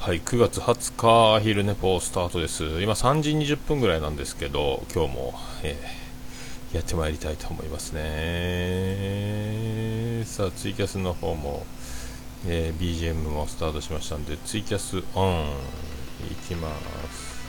[0.00, 2.80] はい、9月20日昼寝ぽスタートです。
[2.80, 8.00] 今3時20分ぐらいなんですけど、今日も、えーやってまいりたいと思いますね。
[10.24, 11.66] さあ、ツイキャスの方も、
[12.46, 15.44] えー BGM もスタートしましたんで、ツイキャスオン
[16.30, 16.70] いきま
[17.10, 17.40] す。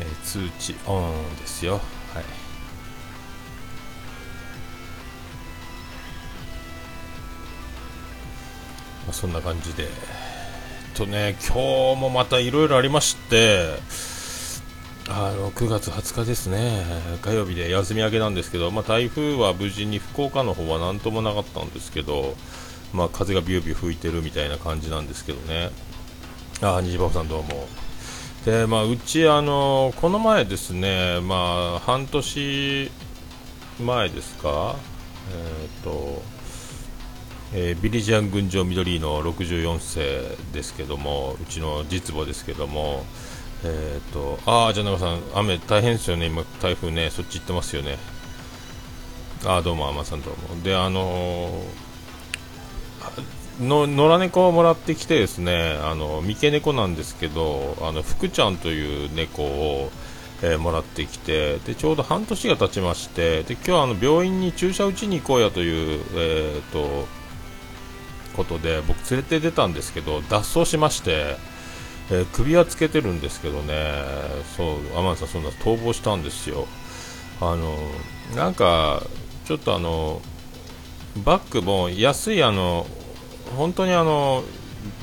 [0.00, 1.74] えー通知オンですよ。
[1.74, 1.82] はい。
[9.04, 9.86] まあ、そんな感じで、
[10.94, 13.66] とね、今日もまたいろいろありまして、
[15.08, 16.84] あの9月20日ですね、
[17.20, 22.36] 火曜日で休み明けなんですけど、まあ、台風は無事に福岡の方は何ともなかったんですけど、
[22.92, 25.70] まあ、風がビュービュー吹いてるみたいな感じなんですけどね、
[26.62, 27.66] あ西場さんどうも。
[28.44, 31.34] でまあ、うちあの、この前ですね、ま
[31.76, 32.90] あ、半年
[33.80, 34.76] 前ですか、
[35.32, 36.22] えーと
[37.56, 43.04] えービリジアン群青緑の64世ですけども、うちの実母ですけども、
[43.62, 47.96] えー、とああ、じゃあ中さん、雨大変ですよね、今、台風ね、そっち行ってますよね。
[49.46, 50.62] ああ、どうも、天さんどうも。
[50.64, 51.84] で、あのー
[53.60, 59.92] の野良猫をもらってきてですね、あの三毛猫なんですけど、あの福ちゃんという猫を、
[60.42, 67.06] えーもらってきてでちょうど半年が経ちましてで今日はあの病院に注射打ちに行こうやという、えー、と
[68.34, 71.36] ことで僕連れて出たんですけど脱走しまして、
[72.10, 73.94] えー首はつけてるんですけどね
[74.56, 76.66] そう天野さんそんな逃亡したんですよ。
[77.40, 77.76] あの
[78.36, 79.02] なんか
[79.46, 80.20] ちょっとあの
[81.24, 82.86] バッグも安いあの
[83.56, 84.44] 本当にあの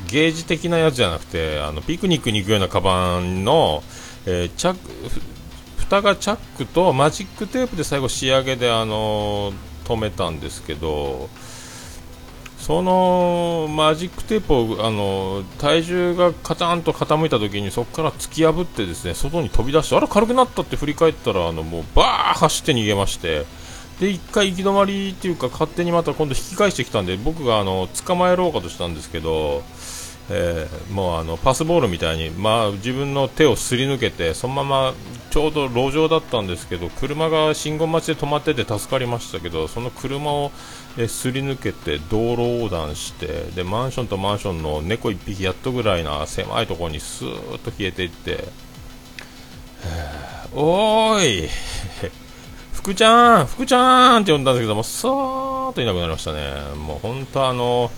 [0.10, 3.84] ゲージ的なやつじゃなくてあのピクニックに行くようなカバンの、
[4.26, 4.80] えーチャック
[5.78, 9.52] 蓋がチャックとマジックテープで最後仕上げであの
[9.84, 11.30] 止めたんですけど
[12.62, 23.46] そのマジックテープをあの体重がカタンと傾いた時にそこから突き破ってですね外に飛び出してあら軽くなったって振り返ったらあのもうバー走って逃げまして
[24.00, 29.64] で一回行き止まりっていうか勝手にまた今度引き返してきたんで僕があの捕まえろうかとしたんですけど、
[30.30, 34.94] えーもうあのパスボールみたいに、まあ、自分の手をすり抜けてそのまま
[35.30, 40.52] ちょうど路上だったんですけど車が信号待ちで止まってて助かりましたけどその車を、
[40.98, 48.44] えすり抜けて道路横断してでマンションとマンションの猫1匹やっとぐらいな狭いところにスーッと消えていって、
[50.54, 51.50] おーい。
[52.74, 56.52] 福ちゃん、福ちゃんって呼んだんですけども、さーっといなくなりましたね。
[56.76, 57.92] もう本当あの、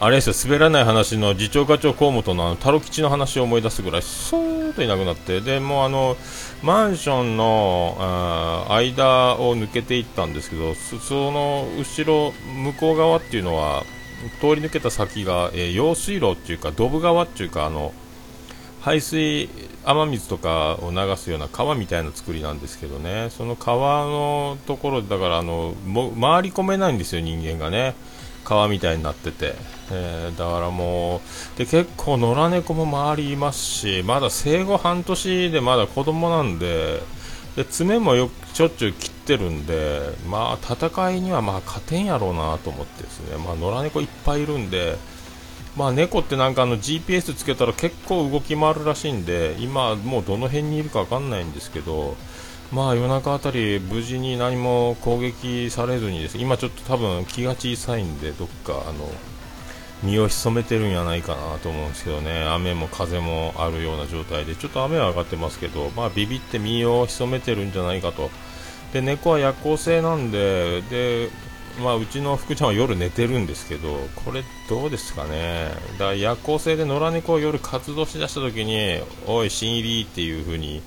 [0.00, 6.16] あれですよ、滑らない話の次長課長河本のあの、タロ吉の話を思い出すぐらい、そーっといなくなって、で、もうあの、
[6.62, 13.84] マンションの間を抜けていったんですけど、その後ろ、向こう側っていうのは、
[14.40, 17.92] 通り抜けた先が、えー用水路っていうか、ドブ川っていうか、あの、
[18.80, 19.48] 排水
[19.84, 23.28] 雨水とかを流すような川みたいな作りなんですけどね。
[23.30, 27.94] その川のところだからあのも回り込めないんですよ人間がね。
[28.48, 29.54] 川みたいになってて、
[29.92, 31.20] えーだからも
[31.54, 37.02] うで結構野良猫も周りいますしまだ生後半年でまだ子供なんで
[37.56, 40.00] で爪もよしょっちゅう切ってるんで
[40.30, 43.36] まあ戦いにはまあ勝てんやろうなと思ってですね。
[43.36, 44.96] まあ野良猫いっぱいいるんで
[45.76, 52.16] まあ猫ってなんかあの GPS つけたら結構動き回るらしいんで今もうどの辺にいるかわかんないんですけど
[52.72, 59.10] まあ夜中あたり無事に何も攻撃されずにです今ちょっと多分気が小さいんでどっかあの
[60.02, 62.46] 身を潜めてるんやないかなと思うんですけどね。
[62.48, 68.30] 雨も風もあるような状態でちょっと雨は上がってますけどまあビビって身を潜めてるんじゃないかと。
[68.92, 71.30] で猫は夜行性なんでで
[71.78, 80.82] まあ、うちの福ちゃんは夜寝てるんですけど、これどうですかね、だ夜行性で野良猫を夜活動しだしたときに、おい、新入りっていう風に、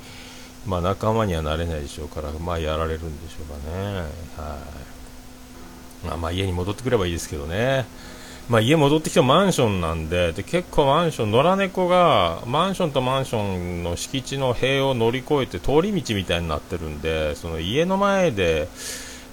[0.65, 3.95] まあ、仲間にはなれないでしょうから、まあ、やられるんでしょうかね。
[3.95, 4.81] はい
[6.05, 7.85] まあ、まあ家に戻ってくればいいですけどね。
[8.49, 18.67] まあ、家戻ってきてもマンションなんでで結構マンション野良猫がマンションとマンションの敷地の塀を乗り越えて通り道みたいになってるんでその家の前で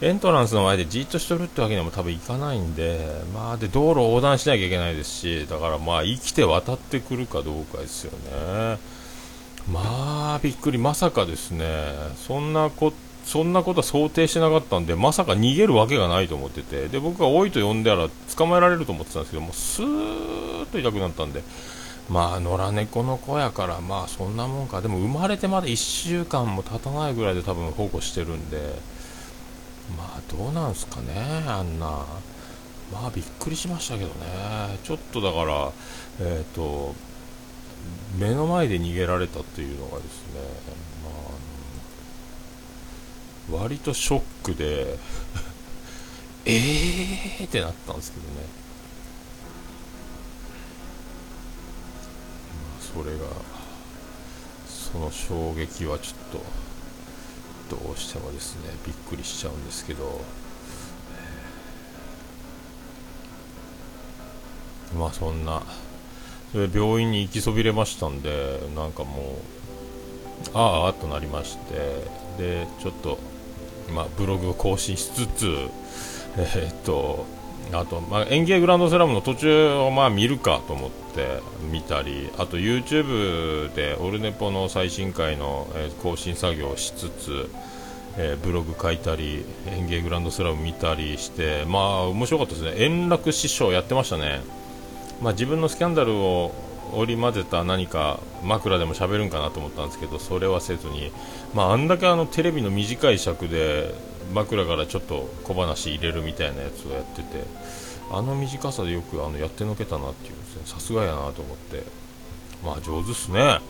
[0.03, 3.01] エントランスの前でじっとしとるってわけにも多分いかないんで、
[3.35, 8.98] まあ、で道路を横断しなきゃいけないですしだからまあ生きて渡ってくるかどうかですよね。
[9.73, 10.79] まあびっくり。
[10.79, 11.67] まさかですね。
[12.17, 12.93] そんなこ
[13.25, 16.89] そんなことは想定してなかったんでまさか逃げるわけがないと思ってて。
[16.89, 21.43] で僕が多いと呼んだら捕まえられると思ってたんですけどもスーッといなくなったんで。
[22.09, 24.81] まあ野良猫の子やからまあそんなもんか。
[24.81, 28.57] でも生まれてまだ1週間も経たないぐらいで多分保護してるんで。
[29.97, 32.07] まあどうなんすかねあんな。
[32.93, 35.71] まあびっくりしましたけどね、ちょっとだから、
[36.21, 36.95] えっ、ー、と
[38.19, 40.41] 目の前で逃げられたというのがですね、
[43.51, 44.99] まあ、割とショックで
[46.45, 48.35] えーってなったんですけどね、
[52.63, 53.27] まあ、それが、
[54.69, 56.41] その衝撃はちょっ
[57.71, 60.23] と、どうしてもですね、びっくりしちゃうんですけど、
[64.97, 65.63] まあそんな
[66.53, 72.05] それ病院に行きそびれましたんでなんかもうああとなりまして
[72.39, 73.19] でちょっと、
[73.93, 75.69] まあ、ブログを更新しつつ
[76.37, 77.27] えー、っと
[77.73, 87.51] あと、まあ、園芸グランドスラムの途中をまあ見るかと思って見たりあと YouTube でオルネポの最新回の、えー、更新作業をしつつ
[88.21, 92.75] えー、ブログ書いたり園芸グランドスラム見たりしてまあ面白かったですね。
[92.79, 94.41] 円楽師匠やってましたね。
[95.21, 96.55] まあ、自分のスキャンダルを
[96.93, 101.13] 織り交ぜた何か枕でも喋るんかなと思ったんですけどそれはせずに、
[101.55, 103.95] まあ、あんだけあのテレビの短い尺で
[104.33, 107.45] 枕からちょっと小話入れるみたいなやつをやってて
[108.11, 110.35] あの短さでよくあのやってのけたなっていう
[110.67, 111.83] さすがやなと思って
[112.65, 113.61] まあ上手っすね。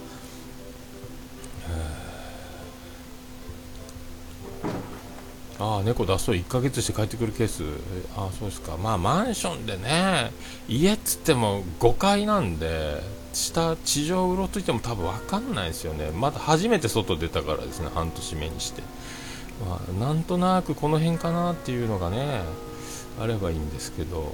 [5.60, 7.64] ああ猫脱走1ヶ月して帰ってくるケース。
[8.16, 8.76] ああそうですか。
[8.76, 10.30] まあマンションでね
[10.68, 13.02] 家っつっても5階なんで
[13.32, 16.10] 下地上売ろうといても多分分かんないですよね。
[16.12, 18.82] まだ初めて外出たからですね半年目にして、
[19.68, 22.42] まあ、なんとなくこの辺かなっていうのがね
[23.20, 24.32] あればいいんですけど。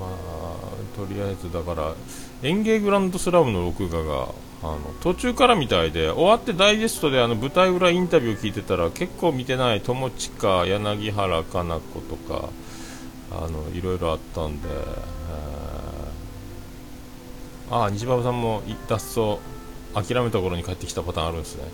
[0.00, 1.94] まあとりあえずだから
[2.42, 4.28] 園芸グランドスラムの録画が
[4.64, 9.82] あの途中からみたいで終わってダイジェストであの舞台裏インタビュー聞いてたら結構見てない。
[9.82, 12.48] 友近、柳原加奈子とか
[13.30, 19.38] あのいろいろあったんで、えー、ああ西馬さんも脱走
[19.92, 21.64] 諦めた頃に帰ってきたパターンあるんですね。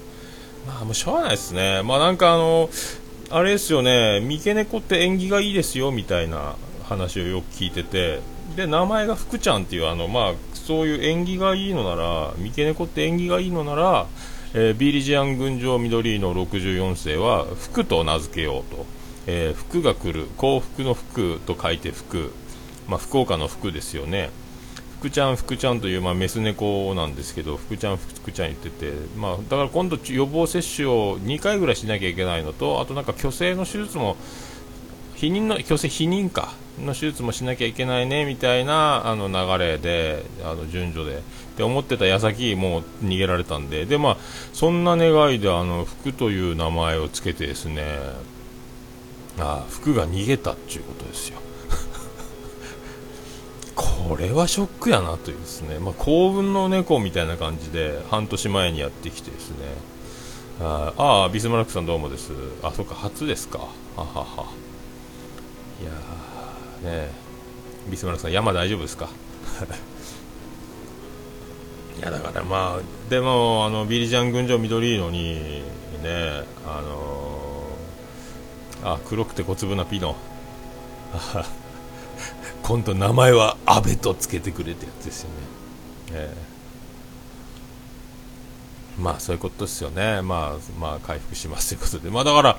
[0.67, 1.83] まあもうしょうがないですね。
[1.85, 2.69] まあなんかあの
[3.31, 4.19] あれですよね。
[4.21, 8.19] 三毛猫って縁起がいいですよみたいな話をよく聞いてて。
[8.57, 14.07] で名前が福ちゃんっていうあのまあそういう縁起がいいのなら三毛猫って縁起がいいのなら、
[14.55, 18.87] えー、ビーリジアン群青緑の64世は福と名付けようと、
[19.27, 20.27] えー、福が来る。
[20.37, 22.33] 幸福の福と書いて福、
[22.89, 24.31] まあ、福岡の福ですよね。
[25.01, 34.17] 福ちゃん、福ちゃんという、まあ、メス猫なんですけど福ちゃん、福ちゃん言ってて、まあ、だから今度予防接種を2回ぐらいしなきゃいけないのとあとなんか虚勢の手術も
[35.17, 36.53] 避妊の虚勢避妊か。
[36.87, 41.23] の手術もしなきゃいけないねみたいなあの流れであの順序で。
[41.51, 43.85] って思ってた矢先もう逃げられたんで。
[43.85, 44.17] でまあ
[44.55, 47.85] そんな願いであの福という名前をつけてですね
[49.39, 51.39] あ福が逃げたっていうことですよ。
[53.77, 59.57] これはショックやなというですね、まあ、幸運の猫みたいな感じで半年前にやってきてですね。
[60.63, 62.33] ああビスマルクさんどうもです。
[62.63, 63.59] あそっか初ですか。
[63.59, 63.67] は
[63.97, 64.47] はは。
[65.83, 65.91] いや
[66.83, 67.11] ね
[67.89, 69.09] ビスマルクさん山大丈夫ですか？
[71.99, 75.63] いやだからまあでもあのビリジャン群青緑色に
[76.03, 80.17] ねあのー、あ黒くて小粒なピノ。
[82.63, 85.35] 今度名前は阿部とつけてくれってやつですよね、
[86.13, 90.23] えー、まあそういうことですよね。
[90.23, 92.11] まあまあ回復しますということで。
[92.11, 92.57] まあだから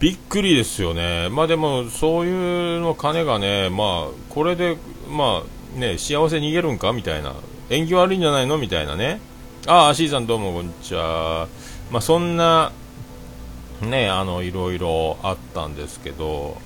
[0.00, 4.76] びっくりですよね、まあでもそういうの金がね、まあこれで、
[5.10, 5.42] ま
[5.76, 7.34] あね、幸せ逃げるんかみたいな、
[7.68, 9.20] 縁起悪いんじゃないのみたいなね、
[9.66, 11.48] ああ、C さんどうもこんにちは、
[11.90, 12.70] まあそんな、
[13.80, 16.58] ね、あのいろいろあったんですけど、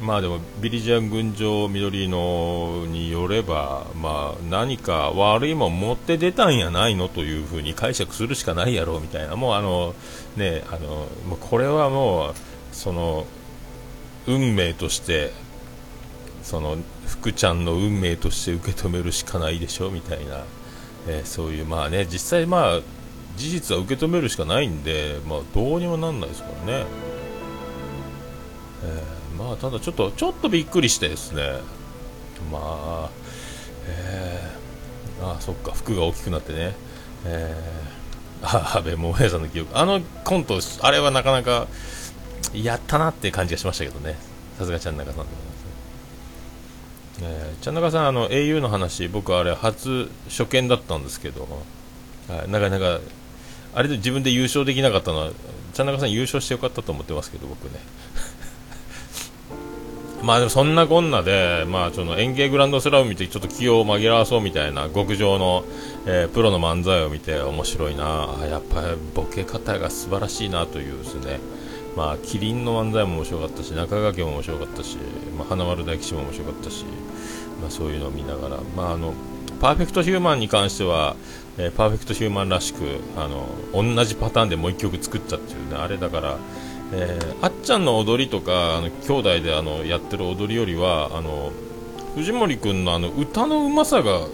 [0.00, 9.94] まあでもビリジャン群青緑のによれば、まあ、何か悪いもん持って出たんやないのというふうに解釈するしかないやろうみたいな、もうあの、
[10.36, 11.06] ね、あの
[11.36, 12.34] これはもう
[12.72, 13.26] その
[14.26, 15.32] 運命として
[16.42, 20.44] その福ちゃんの運命として受け止めるしかないでしょみたいな、
[21.06, 22.80] えー、そういうまあね実際まあ
[23.36, 26.86] 事実は受け止めるしかないんで、まあ、どうにもなんないですからね。
[28.84, 31.42] えーまあただちょっとちょっとびっくりしてですね。
[32.52, 33.10] まあ
[33.86, 36.76] えー、ああそっか服が大きくなってね。
[37.24, 39.76] えー、あ安倍桃屋さんの記憶。
[39.76, 41.66] あのコントあれはなかなか
[42.54, 44.16] やったなって感じがしましたけどね。
[44.58, 47.52] さすがちゃん中さんでございます。
[47.52, 51.48] えー、ちゃん中さんあの au の話僕あれ初初見だったんですけど、
[52.28, 53.00] はい、なかなか
[53.74, 55.30] あれで自分で優勝できなかったのは
[55.72, 57.80] ちゃん中さん優勝してよかったと思ってますけど僕ね。
[60.22, 65.64] まあでもそんなこんなで、まあその園芸グランドスラム見てちょっと気を紛らわそうみたいな極上の、
[66.06, 68.36] えー、プロの漫才を見て面白いな。
[68.40, 71.40] あやっぱりボケ方が素晴らしいなというですね。
[71.96, 74.96] まあキリンの漫才も面白かったし中川家も面白かったし、
[75.36, 76.84] まあ、花丸大吉も面白かったし、
[77.60, 79.12] まあ、そういうのを見ながら、まあ、あの
[79.60, 81.16] パーフェクトヒューマンに関しては、
[81.58, 85.76] えー、パーフェクトヒューマンらしくあの同じパターンでもう1曲作ったっていうね。
[85.76, 86.38] あれだから
[86.92, 91.52] えー、あっちゃんの踊りとかあの兄弟であのやってる踊りよりはあの
[92.14, 94.26] 藤森君のあの歌のうまさが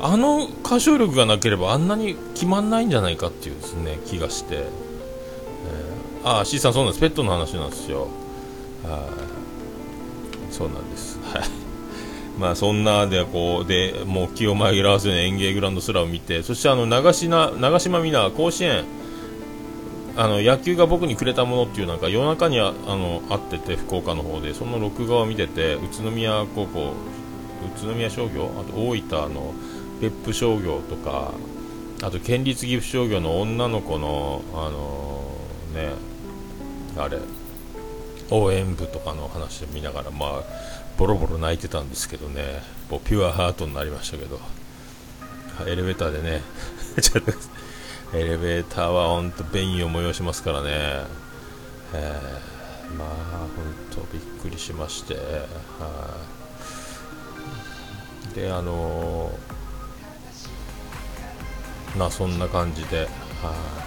[0.00, 7.00] あの歌唱力がなければあんなに決まんないんじゃないかっていうですね気がして、えー、ああ C さんそうなんです。
[7.00, 8.08] ペットの話なんですよ。
[8.82, 11.18] はいそうなんです。
[11.22, 11.42] はい。
[12.38, 18.84] まあそんなでこうでもう気を紛らわせる演芸グランドスラを見てそしてあの長島長島みな甲子園。
[20.16, 24.54] あの野球が僕にくれたものっていうなんか夜中にあの会ってて福岡の方で。
[24.54, 26.94] その録画を見てて宇都宮高校
[27.76, 29.54] 宇都宮商業あと大分の
[30.00, 31.32] 別府商業とか
[32.02, 35.92] あと県立岐阜商業の女の子のあのー、ね
[36.96, 37.18] あれ
[38.30, 40.42] 応援部とかの話を見ながらまあ
[40.98, 42.62] ボロボロ泣いてたんですけどね。
[42.90, 44.40] もうピュアハートになりましたけど。
[45.66, 46.42] エレベーターでね
[48.14, 50.68] エレベーターは本当便意を催しますからね、
[51.94, 53.08] えー、まあ
[53.38, 53.48] 本
[53.90, 55.20] 当びっくりしまして、は
[58.32, 63.04] い、であのー、まあそんな感じで、は
[63.82, 63.86] い。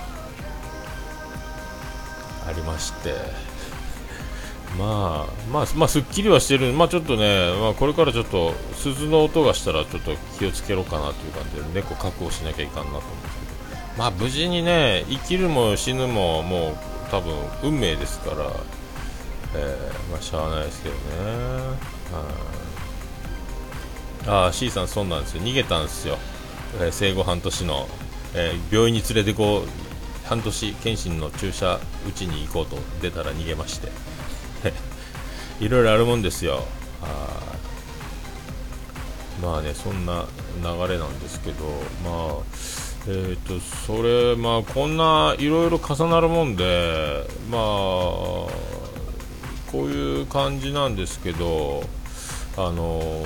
[2.49, 3.13] ありまして。
[4.77, 13.38] まあ、まあ、まあ、すっきりはしてる、まあ、ちょっとね、まあ、これからちょっと鈴の音がしたら、ちょっと気をつけろかなという感じで、猫確保しなきゃいかんなと思って。
[13.99, 16.77] まあ無事にね生きるも死ぬももう
[17.11, 18.49] 多分運命ですから、
[19.55, 21.01] えー、まあしゃあないですけどね。
[24.25, 25.43] ああ C さんそうなんですよ。
[25.43, 26.17] 逃げたんですよ、
[26.79, 27.89] えー、生後半年の、
[28.35, 33.91] えー、病院に連れてこう半年検診の注射打ちに行こうと出たら逃げまして。
[35.59, 36.63] いろいろあるもんですよ。
[37.01, 37.37] あ
[39.41, 40.25] まあねそんな
[40.63, 41.65] 流れなんですけど
[42.05, 48.51] まあえーと、それ、まあ、こんないろいろ重なるもんで、まあ、こ
[49.73, 51.81] ういう感じなんですけど、
[52.55, 53.25] あの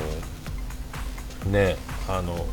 [1.47, 1.75] ね、
[2.07, 2.45] あの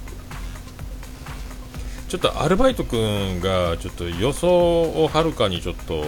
[2.08, 6.02] ちょっとアルバイト君がちょっと予想をはるかにちょっと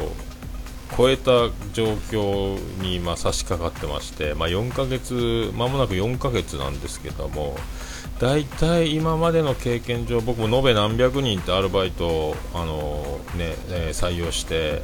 [0.97, 7.57] 超えた状況にま差し掛かってまして、まあ、4ヶ月、まもなく4ヶ月なんですけども、
[8.23, 14.81] 大体今までの経験上僕も延べ何百人ってアルバイトを、あのねえ、採用して、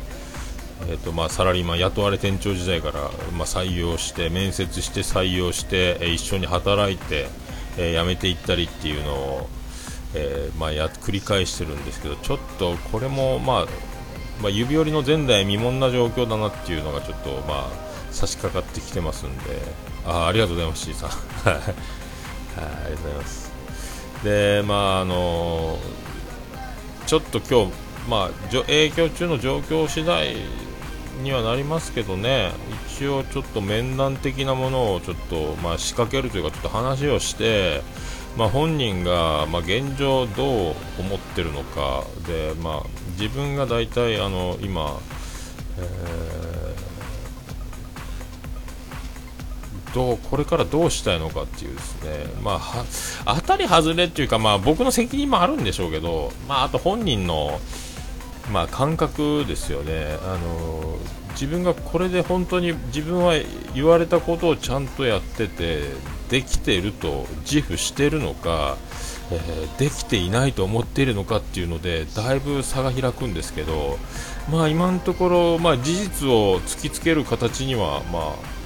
[0.88, 2.94] えーとまあ、サラリーマン雇われ店長時代から、
[3.36, 7.28] まあ、採用して面接して採用して、え、一緒に働いて、
[7.78, 9.48] え、辞めていったりっていうのを、
[10.14, 13.66] えまあ、や繰り返してるんですけどちょっとこれも、まあ
[14.42, 17.70] まあ、指折りの前代未聞な状況だなっていうのがちょっと、まあ、
[18.10, 19.88] 差し掛かってきてますんで。
[20.08, 21.10] あありがとうございます C さん。
[22.58, 23.52] ありがとうございます。
[24.24, 25.78] でまああの
[27.06, 27.72] ちょっと今日
[28.08, 30.36] まあ影響中の状況次第
[31.22, 32.52] にはなりますけどね。
[32.98, 37.82] 一応ちょっと面談的なものをちょっとまあ仕掛けるというかちょっと話をして
[38.36, 42.04] まあ、本人が、まあ、現状どう思ってるのか。
[42.24, 42.88] で、まあ、
[43.20, 45.00] 自分が大体あの今、
[45.76, 46.57] えー
[49.94, 52.58] どうこれからどうしたいのかっていうですね、ま
[53.24, 57.60] あ、当たり外れっていうか、まあ、僕の責任もあるんでしょうけど、まあ、あと本人の、
[58.52, 60.98] まあ、感覚ですよね、あの
[61.32, 63.34] 自分がこれで本当に自分は
[63.74, 65.82] 言われたことをちゃんとやってて
[66.28, 68.76] できていると自負しているのか、
[69.30, 73.98] えー、できていないと思っているのかっていうのでだいぶ差が開くんですけど、
[74.50, 78.57] まあ、今のところ、まあ、事実を突きつける形には、まあ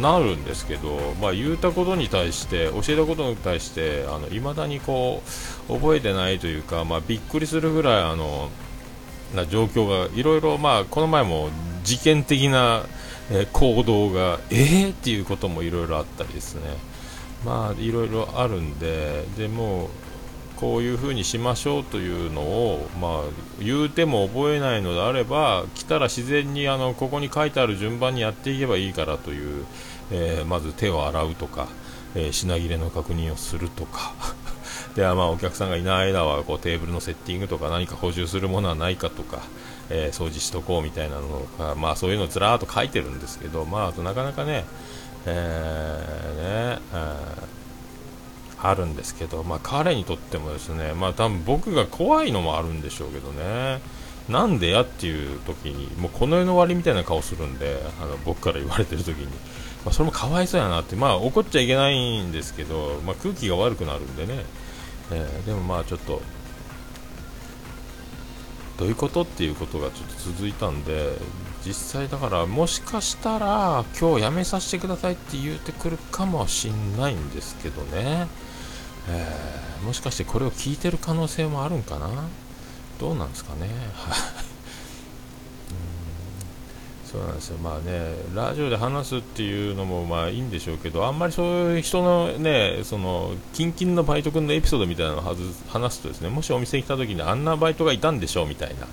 [0.00, 5.22] なるんですけど、まあ、言うたことに対して教えたことに対してあの未だにこ
[5.68, 8.50] う覚えてないというか、まあ、びっくりするぐらいあの
[9.34, 11.50] な状況がいろいろ、まあ、この前も
[11.82, 12.84] 事件的な、
[13.30, 14.90] え、行動がえー？
[14.92, 16.62] っていうこともいろいろあったりですね、
[17.44, 19.88] まあ、いろいろあるんででも
[20.62, 23.22] こういうふうにしましょうというのを、まあ、
[23.58, 29.64] 言うても覚えないのであれば来たら自然にあのここに書いてある順番にやっていけばいいからという、
[30.12, 31.66] えー、まず手を洗うとか、
[32.14, 34.14] えー、品切れの確認をするとか。
[34.94, 39.40] ではまあお客さんがいない間はこうテーブルのセッティングとか何か補充するものはないかとか、
[39.88, 44.64] えー、掃除しとこうみたいなのが、まあ、そういうのをずらーっと書いてるんですけど、まあ、あとなかなかね
[45.24, 47.61] えー、ね、えー、
[48.62, 53.80] あるんですけど、まあ、彼にとってもですね、まあ、多分僕が怖いのもあるんでしょうけどね、
[54.28, 59.26] なんでやっていう時に、もうこの世の終わりみたいな顔するんで、あの僕から言われてる時に、
[59.84, 64.44] まあ、それもかわいそうやなって、まあ、怒っちゃいけないんですけど、まあ、空気が悪くなるんでね、
[65.10, 66.22] えー、でもまあちょっと、
[68.78, 71.12] どういうことっていうことがちょっと続いたんで、
[71.64, 78.26] 実際だからもしかしたら今日やめさせてくださいって言うてくるかもしんないんですけどね、
[79.08, 82.08] えー、もしかしてこれを聞いてる可能性もあるんかな？
[83.00, 83.68] どうなんですかね？
[87.10, 87.58] そうなんですよ。
[87.58, 95.22] まあねラジオで話すっていうのもまあいいんでしょうけどあんまりそういう人のねそのキンキンのバイト君のエピソードみたいなのを
[95.68, 98.86] 話すとですねもしお店に来た時にあんなバイトがいたんでしょうみたいな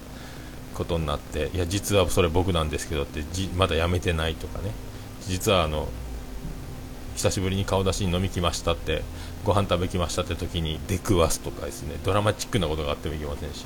[0.74, 3.24] ことになっていや実はそれ僕なんですけどって
[3.56, 4.72] まだ辞めてないとかね。
[5.28, 5.88] 実はあの
[7.20, 9.02] 久しぶりに顔出しに飲み来ましたって
[9.44, 11.98] ご飯食べきましたって時に出くわすとかですね。
[12.06, 13.66] ドラマチックなことがあってもいけませんし、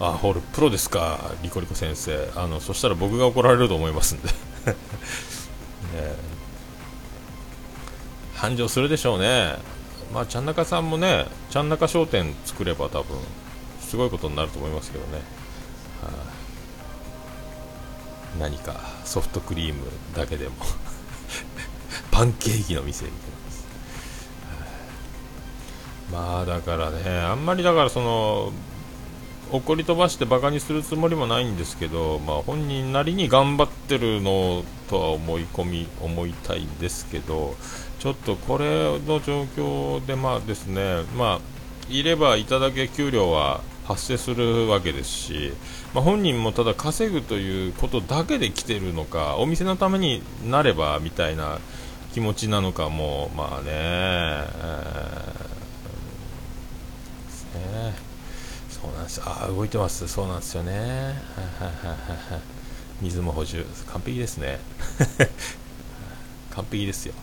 [0.00, 2.30] うん、あホールプロですかリコリコ先生。
[2.36, 4.28] あのそしたら僕が怒られると思いますんで、
[8.36, 9.56] 繁盛するでしょうね。
[10.12, 13.16] まあ、ちゃん中さんもね、ちゃん中商店作れば多分、
[13.80, 15.22] すごいことになると思いますけどね。
[16.02, 16.37] はあ、
[18.38, 20.54] 何かソフトクリームだけでも
[22.10, 23.20] パンケーキの店みたい
[26.12, 28.52] な、まあだからね、あんまりだからその、
[29.50, 37.56] 怒り飛ばしてバカにするつもりもないんですけど、まあ、本人なりに頑張ってるのとは思い込み思いたいんですけど
[37.98, 41.40] ちょっとこれの状況でまあですね、まあ、
[41.88, 45.52] いればいただけ給料は発生するわけですし、
[45.94, 51.58] まあ、本人もただ稼ぐということだけで来てるのかお店のためになればみたいな
[52.12, 58.08] 気持ちなのかもまあね、えー、ね
[58.68, 59.22] そうなんです。
[59.24, 60.06] あ動いてます。
[60.06, 61.14] そうなんですよね。
[63.00, 63.64] 水も補充。
[63.86, 64.60] 完璧ですね。
[66.54, 67.14] 完璧ですよ。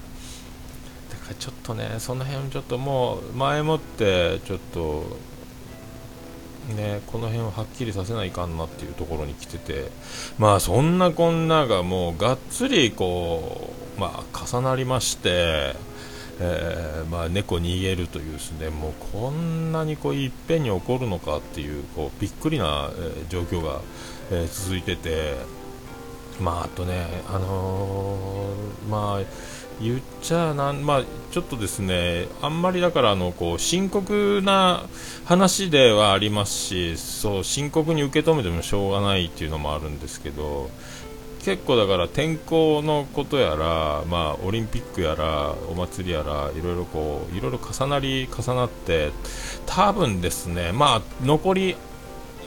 [1.40, 5.18] ちょっとね、その辺ちょっともう前もってちょっと
[6.74, 9.92] ね、この辺をはっきりさせないかんなっていうところに来てて、
[10.40, 15.76] まあそんなこんながもうがっつりこう、まあ重なりまして、
[16.40, 23.82] えー、まあ猫逃げるというですね、もうこんなにこういっぺんに起こるのかっていうこうびっくりな、え、状況が、
[24.32, 25.36] えー、続いてて、
[26.40, 28.50] まああとね、あの
[28.90, 29.22] まあ
[29.82, 34.86] 言っちゃなん、まあ、ちょっとですね、あんまりだからあのこう深刻な
[35.26, 40.70] 話ではありますし、そう深刻に受け止めてもしょうがないっていうのもあるんですけど、
[41.46, 49.12] 結構だから天候のことやら、まあ、オリンピックやらお祭りやらいろいろこういろいろ重なり重なって
[49.68, 51.76] 多分ですね、まあ、残り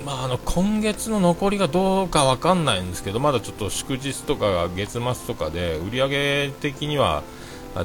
[0.05, 7.23] まあ、あの今月の残りがどうか分かんないんですけどまだちょっと祝日とか月末とかで売り上げ的には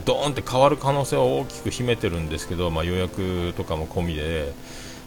[0.05, 4.53] ドーンって変わる可能性を大きく秘めてるんですけど、まあ、予約とかも込みで、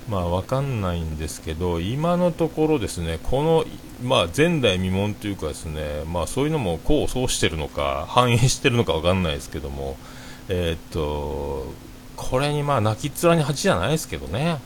[0.09, 3.65] まあ、分かんないんですけど今のところですねこの、
[4.03, 9.97] まあ、前代未聞というかですね、まあ、そういうのも功を奏してるのか反映してるのか分かんないですけども、
[10.49, 11.73] えー、っと
[12.17, 14.59] これにまあ泣きっ面に恥じゃないですけどね。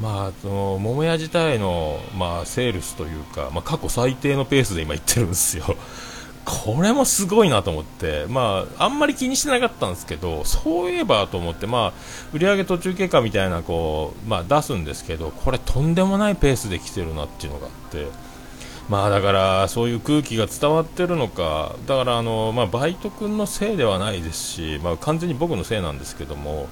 [0.00, 5.64] まあ、その桃屋自体の、まあ、セールスというか、まあ、過去最低のペースで今行ってるんですよ。
[6.46, 11.92] これもすごいなと思って、まあ、あんまり気にしてなかったんですけど、そういえばと思って、まあ、
[12.32, 18.06] 売上途中経過みたいな、こう、まあ、出すんですけど、これとんでもないペースで来てるなっていうのがあって、
[18.88, 26.68] まあ、だから、そういう空気が伝わってるのか、だから、あの、まあ、バイト君のせいではないですし、まあ、完全に僕のせいなんですけども、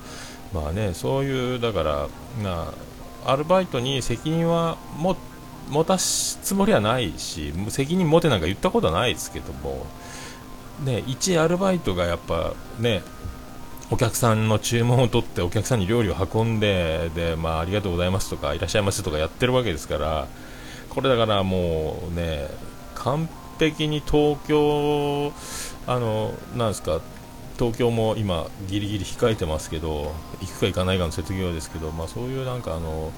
[0.52, 2.08] まあね、そういう、だから、
[2.42, 2.87] まあ、
[3.24, 5.16] アルバイトに責任はも
[5.70, 9.86] 持たすつもりはないし責任持てなんか言ったことはないですけども、
[10.84, 13.02] ね、一アルバイトがやっぱね
[13.90, 20.28] お客さんの注文を取ってお客さんに料理を運んでで、まあ、ありがとうございますとかいらっしゃいませとかやってるわけですから
[20.90, 22.48] これだからもうね
[22.94, 23.28] 完
[23.58, 25.32] 璧に東京
[25.86, 27.00] あのなんですか
[27.58, 33.12] 東京も今、ギリギリ控えてますけど行くか行かないかの瀬戸際ですけど、まあ、そういうなんかあの、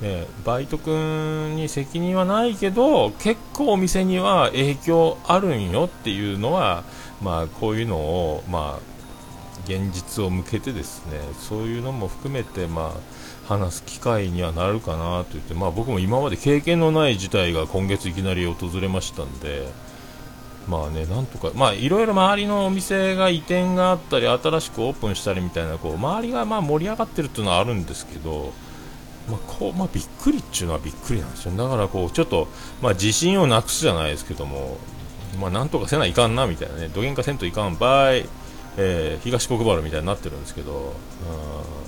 [0.00, 6.84] ね、バイト君に責任はないけど結構お店には影響あるんよっていうのは、
[7.20, 8.92] まあ、こういうのを、まあ、
[9.66, 19.91] 現実を向けてですねそういうのも含めて、まあ、話す機会にはなるかなと言って、まあ、僕も今まで経験のない事態が今月いきなり訪れましたんで。
[20.68, 28.52] まあね、なんとか、まあいろいろ周りのお店が移転があったり、新しくオープンしたりみたいな、こう周りがまあ盛り上がってるっていうのはあるんですけど、
[29.28, 32.48] まあこうまあ、びっくりっていうのはびっくりなんですよ、だからこうちょっと、
[32.80, 34.78] まあ、自信をなくすじゃないですけども、
[35.40, 38.12] まあ、なんとかせないかんなみたいなね、どげんかせんといかん場合、
[38.76, 41.81] えー、東国原みたいになってるんですけど、うん。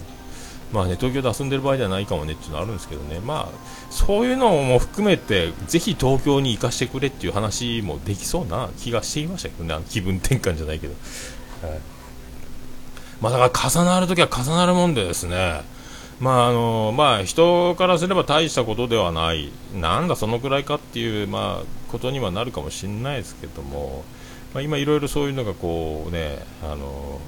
[0.75, 3.49] まあね、東京で遊んでる場合ではないかもねっていうのはあるんですけどね、まあ、
[3.91, 10.95] そういうのも含めて、ぜひ東京に行かしてくれっていう話もできそうな気がしていましたけどね、気分転換じゃないけど。
[11.63, 11.79] はい。
[13.21, 15.63] まあ、だから重なるときは重なるもんでですね、
[16.19, 24.03] まああのまあ、人からすれば大したことではない、なんだそのくらいかっていう、まあ、ことにはなるかもしれないですけども、
[24.53, 27.21] まあ、今、いろいろそういうのがこう、ね、あの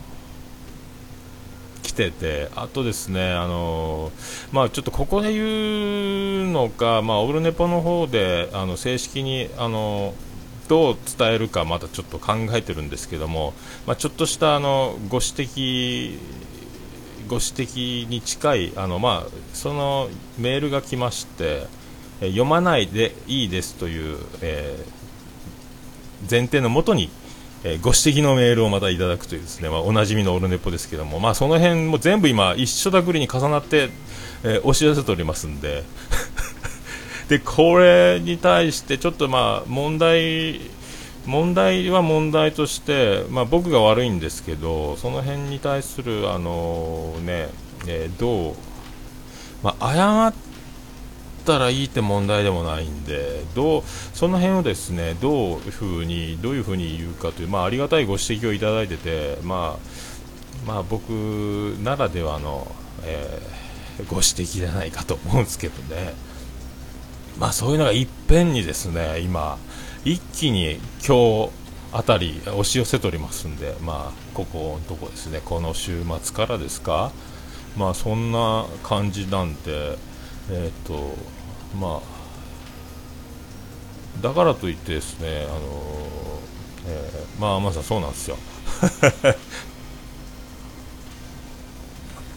[1.97, 4.13] てて、あとですね、あの
[4.53, 10.15] まあ、ちょっとここで言うのか、まあ、オルネポの方であの正式にあの
[10.69, 13.55] どう伝えるかまたちょっと考えてるんですけども、
[13.87, 16.19] まあ、ちょっとしたあのご指摘
[17.29, 21.67] ご指摘に近いあの、まあ、そのメールが来まして、
[22.21, 27.11] 読まないでいいですという、えー、前提のもとに、
[27.69, 33.91] え、ご指摘のメールをまたいただくというですね、まあ、おなじみのオルネポですけども、まあ、その辺も全部今一緒だくりに重なって、
[34.45, 35.83] えー、押し寄せておりますんで。
[37.29, 40.61] でこれに対してちょっとまあ問題
[41.27, 47.49] 問題は問題として、まあ、僕が悪いんですけどその辺に対するあのね、
[47.89, 48.55] えー、どう、
[49.65, 50.33] まあ、謝っ
[51.47, 53.83] たらいいって問題でもないんでどう
[54.13, 61.11] その辺をですねどういうふうにどういうふうに言うかという、まあ、ありがたいご指摘をいただいてて、まあ、まあ、僕
[61.83, 62.67] ならではの、
[63.05, 66.13] えー、ご指摘じゃないかと思うんですけどね、
[67.39, 69.59] まあ、そういうのがいっぺんにですね今
[70.05, 71.51] 一気に今日
[71.93, 77.11] あたり押し寄せておりますんで、まあ、ここのとこですね、この週末からですか、
[77.77, 79.97] まあ、そんな感じなんで、
[80.51, 81.15] えっ、と、
[81.81, 82.03] まあ、
[84.23, 85.59] だからといってですね、あの
[86.89, 88.37] えー、まあ、まさそうなんですよ。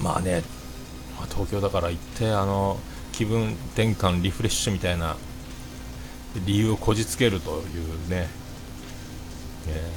[0.01, 0.43] まあね、
[1.17, 2.79] まあ、東京だから行って、あの、
[3.11, 5.17] 気分転換、リフレッシュみたいな
[6.45, 8.29] 理由をこじつけるというね、
[9.67, 9.91] え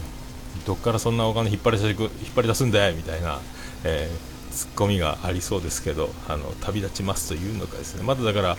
[0.63, 3.39] ー、どっからそんなお金引っ張り引っ張り出すんだよみたいな、
[3.85, 8.57] えー、ツッコミがありそうですけどあの旅立ちますというのかですねまだだから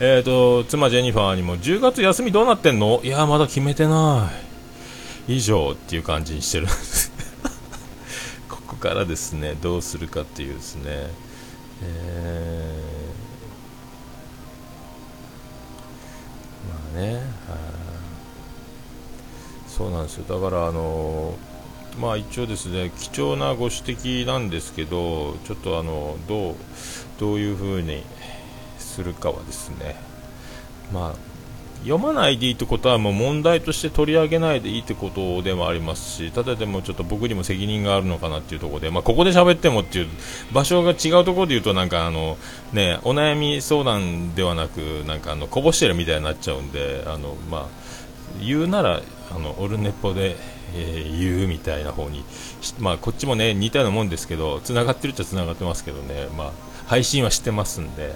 [0.00, 3.00] えーと、妻ジェニファーにも10月休みどうなってんの？
[3.04, 4.30] いやまだ決めてな
[5.28, 5.34] い。
[5.36, 6.66] 以上っていう感じにしてる。
[8.48, 9.56] ここからですね。
[9.60, 10.82] どうするかっていうですね、
[11.82, 17.22] えーまあね、
[19.68, 20.24] そうなんですよ。
[20.28, 21.34] だからあの
[22.00, 26.54] まあ一応ですね貴重なご指摘なんですけどちょっとあのどう
[27.20, 28.02] どういうふうに
[28.92, 29.96] するかはですね
[30.92, 31.32] まあ
[31.82, 40.08] 読まないでいいってことはもう問題として取り上げないでいいってことでもありますしただでもちょっと僕にも責任があるのかなっていうところで、まあ、ここで喋ってもっていう
[40.52, 42.38] 場所が違うところで言うとなんかあの、
[42.72, 47.66] ね、お悩み相談ではなくなんかあのこぼしてるみたいになっちゃうんであの、まあ、
[48.40, 49.02] 言うなら
[49.34, 50.36] あのオルネポで、
[50.76, 52.24] えー、言うみたいな方に、
[52.78, 56.52] まあ、こっちもね似たようなもんですけど繋がってるっちゃ繋がってますけどね、まあ、
[56.86, 58.14] 配信はしてますんで。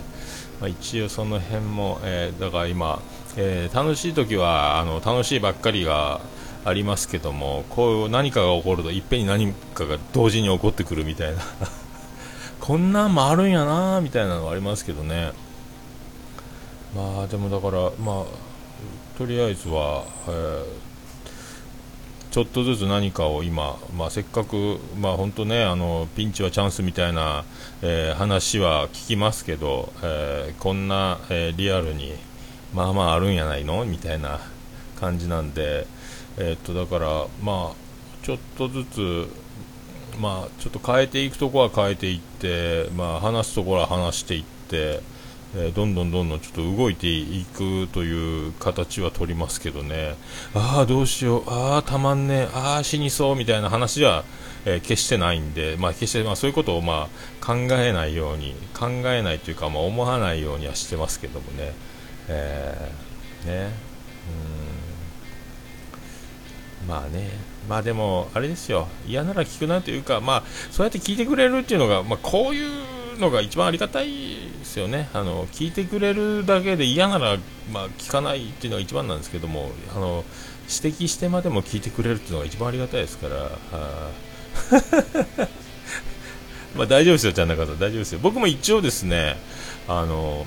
[0.61, 3.01] まあ、一応その辺も、えー、だから今、
[3.37, 6.21] えー、楽しい時はあの楽しいばっかりが
[6.65, 11.43] ありますけどもこう何かが起こるといっぺんに何かが同時に起こってくるみたいな。
[12.59, 15.33] こんなんもあるんやなみたいなのはありますけどね。
[16.97, 18.25] まあでもだからまあ
[19.19, 20.65] とりあえずは、えー、
[22.37, 27.47] ちょっとずつ何かを今、まあ、せっかく、まあ、本当ねあのピンチはチャンスみたいな、
[27.81, 32.13] えー、話は聞きますけど、えー、こんな、えリアルに
[32.75, 33.87] まあまああるんやないの？
[33.87, 34.39] みたいな
[35.01, 35.87] 感じなんで、
[36.37, 37.75] え、っとだからまあ
[38.23, 39.29] ちょっとずつ
[40.21, 45.01] まあちょっと変えていくところは変えていって、まあ、話すところは話していって、
[45.59, 50.15] えー、どんどんどんどんちょっと動いていくという形は取りますけどね。
[50.55, 51.45] ああどうしよう。
[51.47, 54.25] ああたまんねああ死にそうみたいな話は、
[54.67, 61.73] えー、決してないんで、まあ、決してまあそういうことをまあ考えないように考えないというか、まあ、思わないようにはしてますけどもね。
[62.29, 63.71] えー、ね。
[66.83, 66.89] うん。
[66.89, 67.31] まあね。
[67.67, 68.89] まあでもあれですよ。
[69.07, 75.09] 嫌なら聞くなというかまあそうやって聞いてくれるっていうのが、まあ、こういうのが一番ありがたいですよね。
[75.13, 77.39] あの聞いてくれるだけで嫌なら、
[77.73, 80.25] まあ、聞かないっていうのが一番なんですけどもあの
[80.69, 83.51] 指摘してまでも聞いてくれるっていうのが一番ありがたいですから、
[86.77, 88.19] まあ大丈夫ですよ、ちゃん中さん、大丈夫ですよ。
[88.23, 89.37] 僕も一応ですね、
[89.87, 90.47] あの、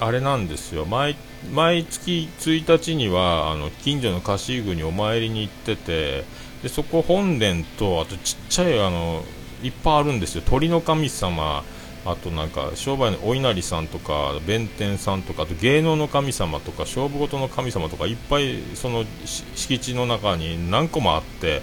[0.00, 1.16] あれなんですよ、毎
[1.52, 6.24] 毎月1日にはあの近所の貸し具にお参りに行ってて、
[6.62, 9.24] でそこ本殿と、あとちっちゃいあの
[9.64, 11.64] いっぱいあるんですよ、鳥の神様、
[12.06, 21.62] あとなんか商売のお稲荷さんとか弁天さんとかあと芸能の神様とか勝負事の神様とかいっぱいその敷地の中に何個もあって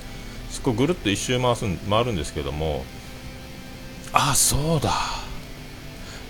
[0.49, 2.83] そこぐるっと一周回す回るんですけども
[4.13, 4.91] あそうだ。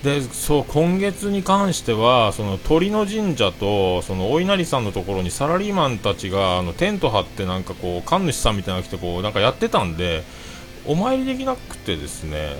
[0.03, 10.23] でそう今月に関してはその鳥の神社とそのお稲荷さんのところにサラリーマンたちがあのテント張ってなんかこう神主さんみたいなのが来てこうなんかやってたんで
[10.85, 12.55] お参りできなくてですね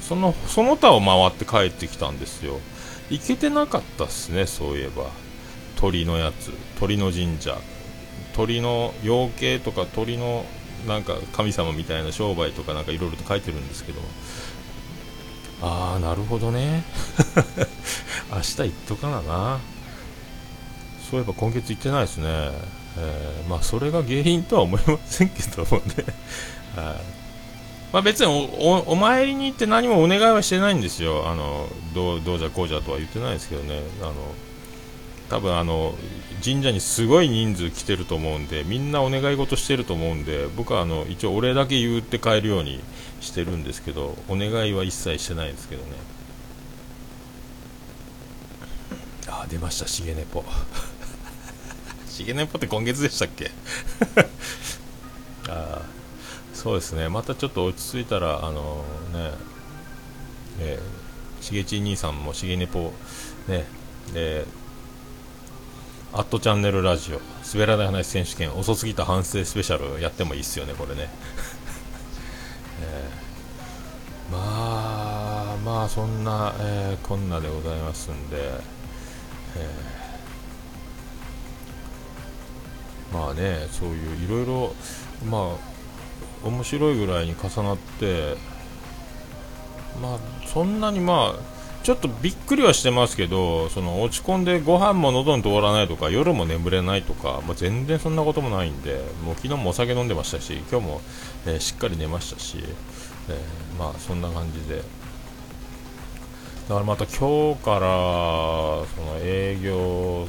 [0.00, 2.60] そのその他を回って帰ってきたんですよ。
[3.10, 5.10] 行けてなかったっすねそういえば。
[5.76, 6.52] 鳥のやつ。
[6.78, 7.58] 鳥の神社。
[8.34, 10.46] 鳥の養鶏とか鳥の
[10.86, 14.00] なんか神様みたいな商売とかなんかいろいろと書いてるんですけど
[15.60, 16.82] ああなるほどね。
[18.32, 19.22] 明日行っとかな。
[19.22, 19.60] な
[21.08, 22.26] そういえば今月行ってないですね、
[22.96, 26.04] えー、まあそれが原因とは思いませんけどもね。
[26.74, 27.21] はい。
[27.92, 28.26] まあ、別に
[28.86, 34.14] お参りに行って何もお願いはしてないんですよ、あのどうどうじゃこうじゃとは言ってないですけどね、あの
[35.28, 35.94] 多分あの
[36.42, 42.80] 神社にすごい人数来てると思うんで、みんなお願い事してると思うんで、僕はあの一応、お礼だけ言って帰るように
[43.20, 45.90] してるんですけど、お願いは一切してないですけどね。
[49.28, 50.44] あ、出ました、しげねぽ。
[52.08, 53.50] しげねぽって今月でしたっけ？
[55.48, 56.01] ああ
[56.62, 57.08] そうですね。
[57.08, 59.52] またちょっと落ち着いたらあのね
[60.60, 62.92] えー、しげち兄さんもしげねぽ
[63.48, 63.64] ね
[64.14, 64.46] え
[66.12, 67.20] アットチャンネルラジオ
[67.52, 71.08] 滑らない話選手権遅すぎた反省スペシャルやってもいいっすよねこれね、
[72.80, 74.38] えー、ま
[75.54, 78.36] あまあそんな、えー、こんなでございますんで、
[79.56, 84.76] えー、まあねそういういろいろ
[85.28, 85.71] まあ
[86.44, 88.36] 面白いぐらいに重なって
[90.00, 91.52] まあそんなにまあ
[91.82, 101.00] ちょっとびっくりはしてますけどその落ち込んでご飯も喉に通らないとか夜も眠れないとか、まあ、全然そんなこともないんでもう昨日もお酒飲んでましたし今日も、
[101.46, 102.58] えー、しっかり寝ましたし、
[103.28, 104.82] えー、まあそんな感じで。
[106.68, 110.28] だからまた今日からその営業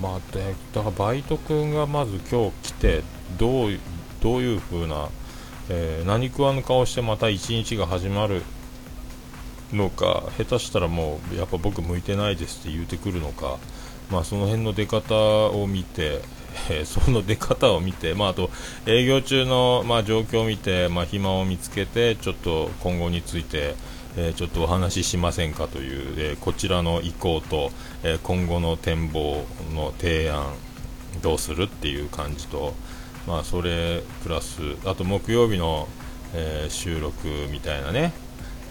[0.00, 3.02] まあ、だからバイト君がまず今日来て
[3.38, 3.78] どう
[4.24, 5.10] どういう風な、
[5.68, 8.42] えー、何食わぬ顔してまた一日が始まる
[9.70, 13.58] のか下手したらもうやっぱ僕向いてないですって言うてくるのか、
[14.10, 15.14] まあ、その辺の出方
[15.50, 16.22] を見て、
[16.70, 18.50] えー、その出方を見て、まあ、あと
[18.86, 23.74] 営業中の、まあ、状況を見て、まあ、暇を見つけてちょっと今後について、
[24.16, 30.46] えー、ちょっとお話ししませんかという、えー、こちらの意向と、え今後の展望の提案
[31.20, 32.74] どうするっていう感じと、
[33.26, 35.88] まあ、それプラスあと木曜日の、
[36.34, 38.12] えー、収録みたいなね、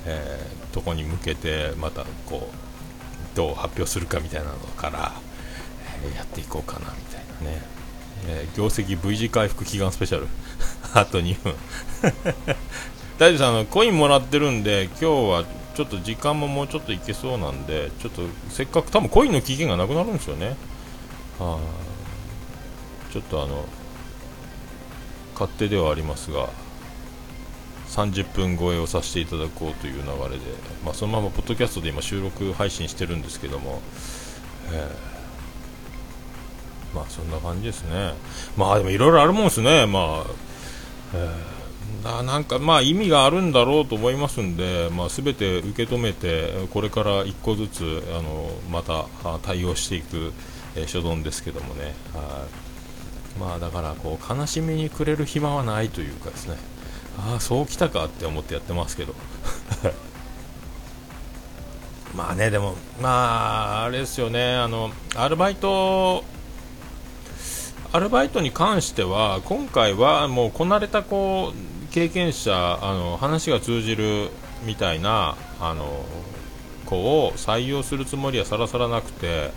[0.05, 5.13] えー、とこに向けてまたこうどう発表するかみたいなのから、
[6.05, 7.61] えー、やっていこうかなみたいなね、
[8.27, 10.27] え業績 V 字回復祈願スペシャル。
[10.93, 11.55] あと2分。
[13.17, 20.55] 大丈夫さんのコインもらってるんで今日はちょっと時間ももうちょっといけそうなんでちょっとせっかく多分コインの期限がなくなるんですよね。
[21.39, 21.57] あ
[23.11, 23.65] ちょっとあの
[25.33, 26.49] 勝手ではありますが
[27.93, 30.45] 30分超えをさせていただこうという流れで、
[30.83, 33.81] まあ、そのままポッドキャストで今収録配信してるんですけども、
[34.71, 38.13] えー、まあそんな感じですね。
[38.57, 39.85] まあでもいろいろあるもんですね。
[39.85, 40.25] まあ、
[41.13, 49.05] えー、なんかまあ意味があるんだろうと思いますんで、まあ、全て受け止めてこれから1個ずつあのまた
[49.43, 50.33] 対応していく、
[50.75, 51.93] え、所存ですけどもね。
[52.11, 52.62] はい。
[53.39, 56.57] まあだからこう悲しみにくれる暇はないというかですね。
[57.17, 59.15] ああそうきたかって思ってやってますけど。
[62.15, 64.55] まあねでもまああれですよね。
[64.55, 66.23] あのアルバイト
[67.91, 74.31] アルバイトに関しては今回はもうこなれたこう経験者あの話が通じる
[74.63, 76.03] みたいなあの
[76.85, 79.51] 子を採用するつもりはさらさらなくて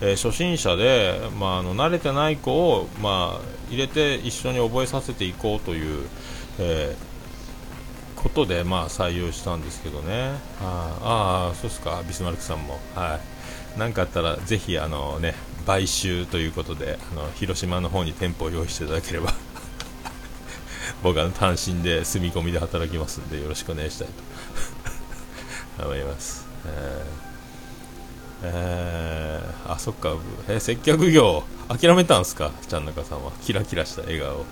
[0.00, 6.06] えー、初心者で、まあ、あの慣れてない子を、まあ、入れて一緒に覚えさせていこうという、
[6.58, 10.32] えー、ことで、まあ、採用したんですけどね。
[10.60, 12.02] ああそうですか。
[12.06, 12.78] ビスマルクさんも。
[12.94, 13.78] はい。
[13.78, 15.34] 何かあったらぜひあのね
[15.66, 19.32] 買収ということであの広島の方に店舗を用意していただければ。
[21.02, 24.08] 僕は単身で住み込みで働きますんでよろしくお願いしたい
[25.76, 25.84] と。
[25.86, 27.27] 思います、えー。
[28.42, 30.16] えー、あそっか、
[30.48, 31.42] えー、接客業。
[31.68, 32.52] 諦めたんすか？
[32.66, 33.32] ちゃん中さんは。
[33.42, 34.44] キラキラした笑顔、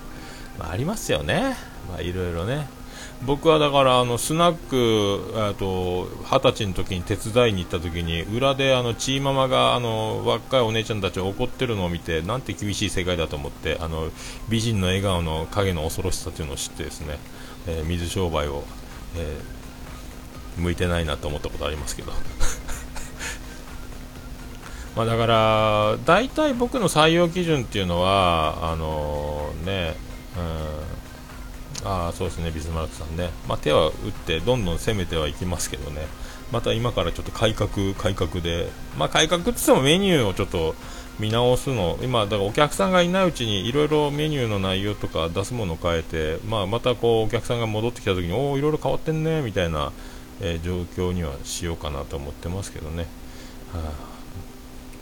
[0.59, 1.57] まあ、ありますよね。
[1.89, 2.69] まあいろいろね。
[3.25, 14.11] 僕はだからあのスナックと二十歳の時に手伝いに行った時に裏であのチーママがあの若いお姉ちゃんたちを怒ってるのを見てなんて厳しい世界だと思ってあの
[14.51, 17.19] 美人の笑顔の影の恐ろしさというのを知ってですね、
[17.67, 18.65] えー、水商売を、
[19.17, 22.13] えー、向いてないなと思ったことありますけど。
[24.97, 29.95] まあだから大体僕の採用基準っていうのはあのー、ね、
[30.37, 30.41] う
[30.93, 30.97] ん。
[31.85, 36.07] あそうですね、ビスマルクさんね、まあ、手は打ってどんどん攻めてはいきますけどね、
[36.51, 40.75] また今からちょっと改革、改革で、まあ、改革って言ってもメニューをちょっと
[41.21, 49.93] 見直すの、今、だからお客さんがいないうちにいろいろメニューの内容とか出すものを変えて、まあ、またこうお客さんが戻ってきた時に、おお、いろいろ変わってんねみたいな、
[50.41, 53.07] えー、状況にはしようかなと思ってますけどね。
[53.73, 53.81] は
[54.13, 54.16] あ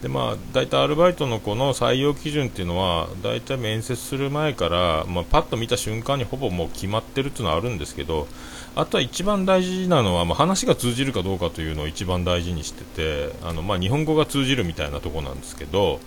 [0.05, 8.29] でまあ、大体アルバイトの子の採用基準っていうのは大体面接する前から、まあ、パッと見た瞬間にほぼもう決まってるっていうのはあるんですけど
[8.77, 16.01] あとは一番大事なのは、まあ、話が通じるかどうかというのを一番大事にしててあの、まあ、日本語が通じるみたいなところなんですけど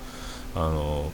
[0.54, 1.12] あの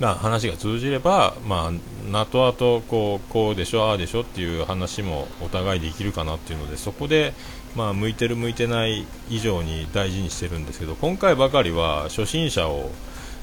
[0.00, 1.70] まあ、話が通じれば、ま
[2.10, 7.34] あ、後々こうこうでしょ、ああでしょっていう話もお互いできるかなっていうのでそこで、
[7.76, 12.90] まあ、向いてる、向いてない以上に大事にしてるんですけど今回ばかりは初心者を、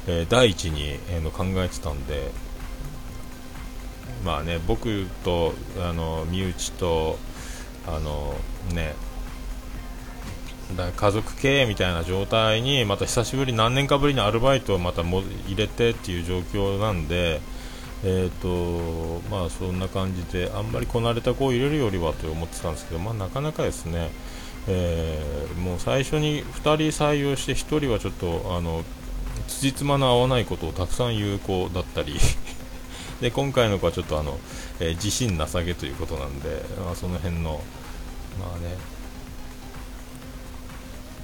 [0.08, 2.32] えー、第一に、えー、の考えてたんで、
[4.26, 7.18] まあね、僕とあの身内と
[7.88, 8.36] あの、
[8.74, 8.96] ね、
[10.76, 17.40] だ家族経営みたいな状態にまた久しぶり何年かぶりにアルバイトをまたも入れてっていう状況なんで、
[18.04, 24.10] えーとまあ、そんな感じであんまりこなれた子を入れるよりはと思ってたんですけど、まあ、なかなかですね、
[24.68, 26.58] えー、もう最初に2
[26.92, 28.84] 人採用して1人はちょっとあの
[29.48, 32.16] 辻褄の合わないことをたくさん言う子だったり
[33.20, 34.40] で今回の子はちょっとあの、
[34.80, 37.62] えー、自信なさげということなんで、まあ、その辺の
[38.40, 38.98] まあね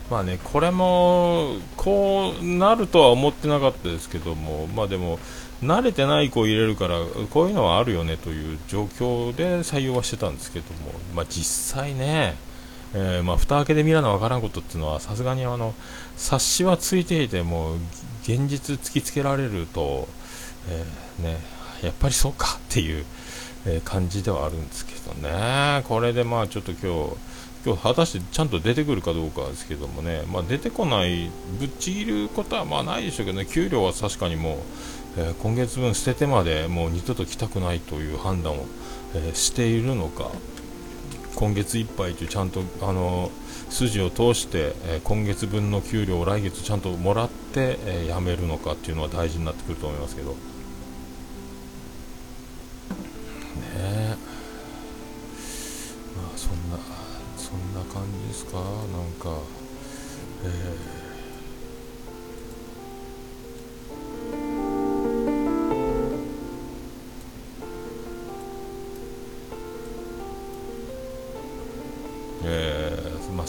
[0.10, 5.18] まあね、これもこうなるとは思ってなかったですけども、まあでも、
[5.64, 7.00] 慣れてない子を入れるから、
[7.32, 12.36] こういうのはあるよねという状況で採用はしてたんですけども、まあ、実際ね、
[12.94, 15.74] えー、まあ蓋開けてみらなわからんことっていうのは、さすがにあの
[16.16, 17.76] 察しはついていても、
[18.24, 20.08] 現実突きつけられると、
[20.70, 21.38] えー、ね、
[21.82, 23.06] やっぱりそうかっていう、
[23.66, 27.16] え感じではあるんですけどね、これでまあちょっと今日、
[27.66, 34.58] 今日果たしてちゃんと出てくるかどうかですけどもね、まあ、出てこない、ぶっちぎることはまあないでしょうけどね、給料は確かにもう、
[35.18, 38.66] えー、今月分捨ててまでもう二度と来たくないという判断を、
[39.16, 40.32] えー、しているのか、
[41.36, 43.32] 今月いっぱいというちゃんとあの
[43.70, 50.32] 筋を通して、えー、今月分の給料を来月ちゃんともらって、え辞めるのかっていうのは大事になってくると思いますけど。
[50.32, 50.36] ね
[56.16, 56.78] まあそんな
[57.38, 58.58] そんな感じですか？
[58.58, 58.66] なん
[59.20, 59.42] か
[60.46, 61.03] えー、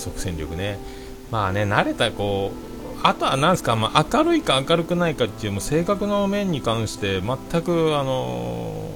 [0.05, 0.79] 即戦力ね。
[1.31, 8.89] まあね慣れたこうあとはなんですか、まあ、明るいか明るくないかっていうもう性格の面に関して全くあの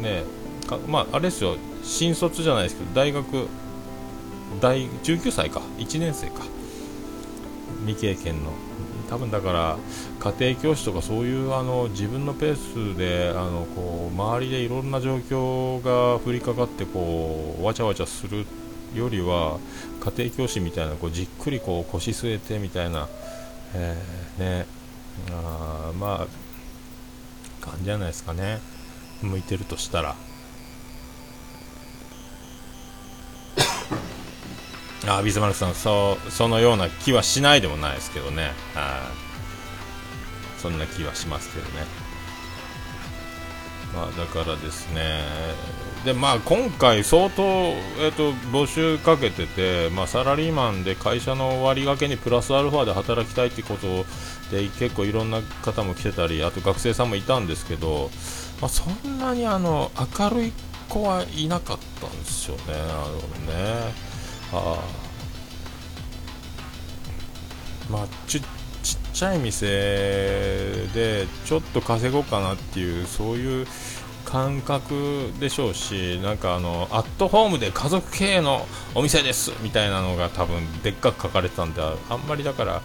[0.00, 0.22] ー、ね
[0.88, 1.56] まああれですよ。
[1.82, 3.48] 新卒じゃないですけど大学
[4.60, 5.60] 大19歳か。
[5.78, 6.42] 1年生か。
[7.86, 8.52] 未経験の。
[9.08, 9.76] 多分だから
[10.18, 12.56] 家庭教師とかそういうあの自分のペー
[12.94, 18.46] スであのこう周りでいろんな状況が降りかかってこうわちゃわちゃする
[18.96, 19.58] よりは
[20.00, 23.08] 家庭教師みたいなこうじっくりこう腰据えてみたいな、
[23.74, 24.66] えー、ね
[25.30, 28.60] あまあ感じじゃないですかね。
[29.22, 30.14] 向いてるとしたら。
[35.08, 38.52] あビスマルクさんそうそのような気はしないでもないですけどね。
[38.74, 39.12] あ
[40.58, 41.86] そんな気はしますけどね。
[43.94, 45.20] まあだからですね
[46.06, 54.06] でまあ今回相当、えーと、募集かけてて、まあ、サラリーマンで会社の割り掛けにプラスアルファで働きたいってこと
[54.52, 58.10] で結構いろんな方も来てたりあと学生さんもいたんですけど、
[58.60, 60.52] まあ、そんなにあの明るい
[60.88, 62.62] 子はいなかったんですよね。
[62.68, 63.92] なるほどね
[64.52, 64.78] あ
[67.90, 68.46] まあちちっ
[69.12, 69.66] ちゃい店
[70.94, 73.66] でちょっと稼ごうかなっていうそういう
[74.26, 82.82] 感覚でしょうしなんかあのアットホームで家族経営のお店ですみたいなのが多分でっかく書かれてたんであんまりだから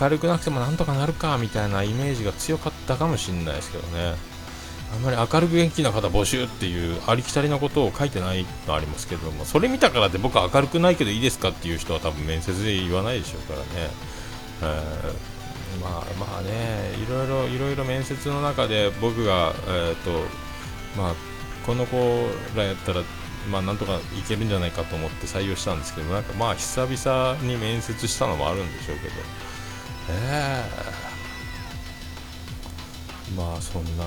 [0.00, 4.14] 明るくなくてもなんとかなるかみたいなイメージが強かったかもしれないですけどね。
[4.92, 13.64] あんまり明るく元気な方募集っていうありきたりのことを書いてないのありますけどもそれ見たからって僕は明るくないけどいいですかっていう人は多分面接で言わないでしょうからね、
[14.60, 20.51] えー、まあまあねいろいろいろいろ面接の中で僕が、えーと
[20.96, 21.14] まあ、
[21.66, 21.96] この子
[22.56, 23.02] らやったら
[23.50, 29.14] まあ、なんとかいけるんじゃないかと思って採用したんですけどなんかまあ久々に面接したのもあるんでしょうけど。
[30.10, 30.64] え
[33.30, 34.04] えー、まあそんな。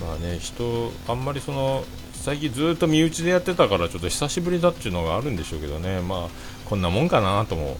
[0.00, 6.00] まあね人あんまりその最近ずっと身内でやってたからちょっと久しぶりだっていうのがあるんでしょうけどね。
[6.00, 6.28] まあ
[6.66, 7.76] こんなもんかなとも、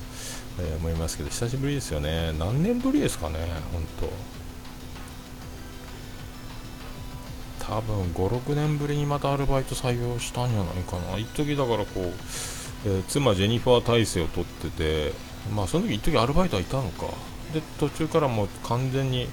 [0.58, 2.32] えー、思いますけど久しぶりですよね。
[2.38, 3.38] 何年ぶりですかね
[3.72, 4.08] 本当。
[7.64, 11.18] 多分56年ぶりにまたアルバイト採用したんじゃないかな。
[11.18, 12.12] 一時だからこう、
[12.86, 15.12] えー、妻ジェニファー体制を取ってて
[15.54, 17.06] まあその時一時アルバイトはいたのか。
[17.52, 19.28] で途中からもう完全に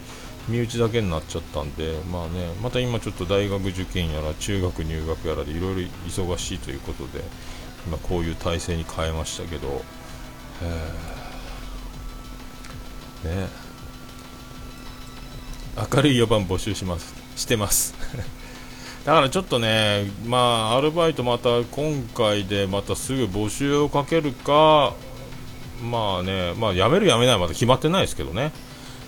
[0.50, 7.24] 身内だけになっちゃったんで、まあね、また今ちょっと大学受験やら中学入学やらでいろいろ忙しいということで、
[7.86, 9.84] 今こういう体制に変えましたけど、
[13.24, 13.47] ね、
[15.93, 17.93] 明るい4番募集します、してます。
[19.05, 24.93] だからちょっとね、まあ、アルバイトまた今回でまたすぐ募集をかけるか、
[25.82, 28.51] まあね、まあ、辞める辞めないまだ決まってないですけどね。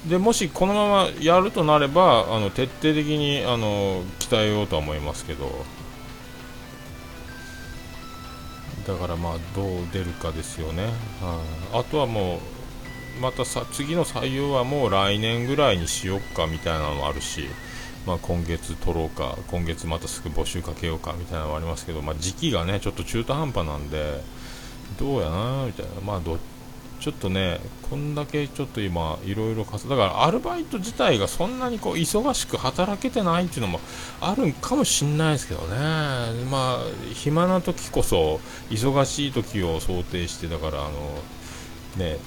[0.08, 5.64] でもしこのままやるとなればあの徹底的にあの鍛えようとは思いますけど
[8.88, 10.86] だからまあどう出るかですよね、
[11.22, 11.42] は
[11.74, 12.40] あ、あとはもう
[13.22, 17.46] またさ次の採用はもう来年ぐらいにしよっかみたいなのもあるし、
[18.08, 24.24] まあ、今月取ろうか今月またすぐ募集かけようかみたいなのもありますけど、まあ、時期がねちょっと中途半端なんで
[25.00, 26.02] どうやなみたいな。
[26.02, 26.38] まあどっ
[27.02, 33.80] ちょっとね、こんだけちょっと今、いろいろだからアルバイト自体がそんなにこう忙しく働けてないっていうのも
[34.22, 35.78] あるんかもしんないですけどね、
[36.52, 36.80] まあ、
[37.12, 38.40] 暇な時こそ、
[38.70, 40.92] 忙しい時を想定して、だから、あの、
[41.98, 42.20] ね、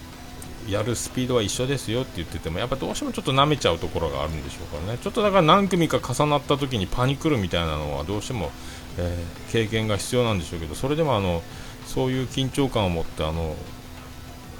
[0.68, 8.50] やるスピードは一緒ですよって言ってても、やっぱどうしてもちょっと舐めちゃうところがあるんでしょうからね、ちょっとだから何組か重なった時にパニクるみたいなのは、どうしても、
[8.98, 11.42] えー、経験が必要なんでしょうけど、それでもあの、
[11.86, 13.54] そういう緊張感を持ってあの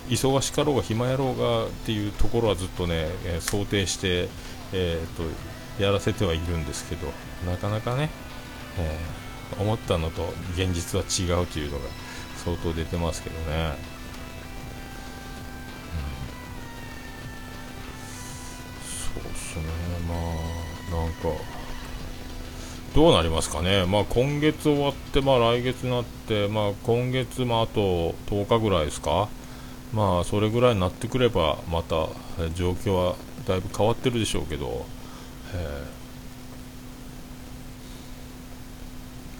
[0.09, 4.29] 忙しかろうが暇やろうがっていうところはずっとね、えー、想定して、
[4.73, 7.09] えーと、やらせてはいるんですけど
[7.51, 8.11] なかなかね、
[8.79, 11.85] えー、思ったのと現実は違うというのが
[12.45, 13.77] 相当出てますけどね。
[19.15, 19.65] うん、そうっすね。
[20.07, 21.55] まあなんか
[22.95, 29.29] どうなりますかね、まあ、今月終わって、まあ、来月になって、まあ、今月、まあ、あと10日ぐらいですか、
[29.95, 32.09] まあそれぐらいになってくればまた
[32.55, 33.15] 状況は
[33.47, 34.85] だいぶ変わってるでしょうけど、
[35.55, 35.87] え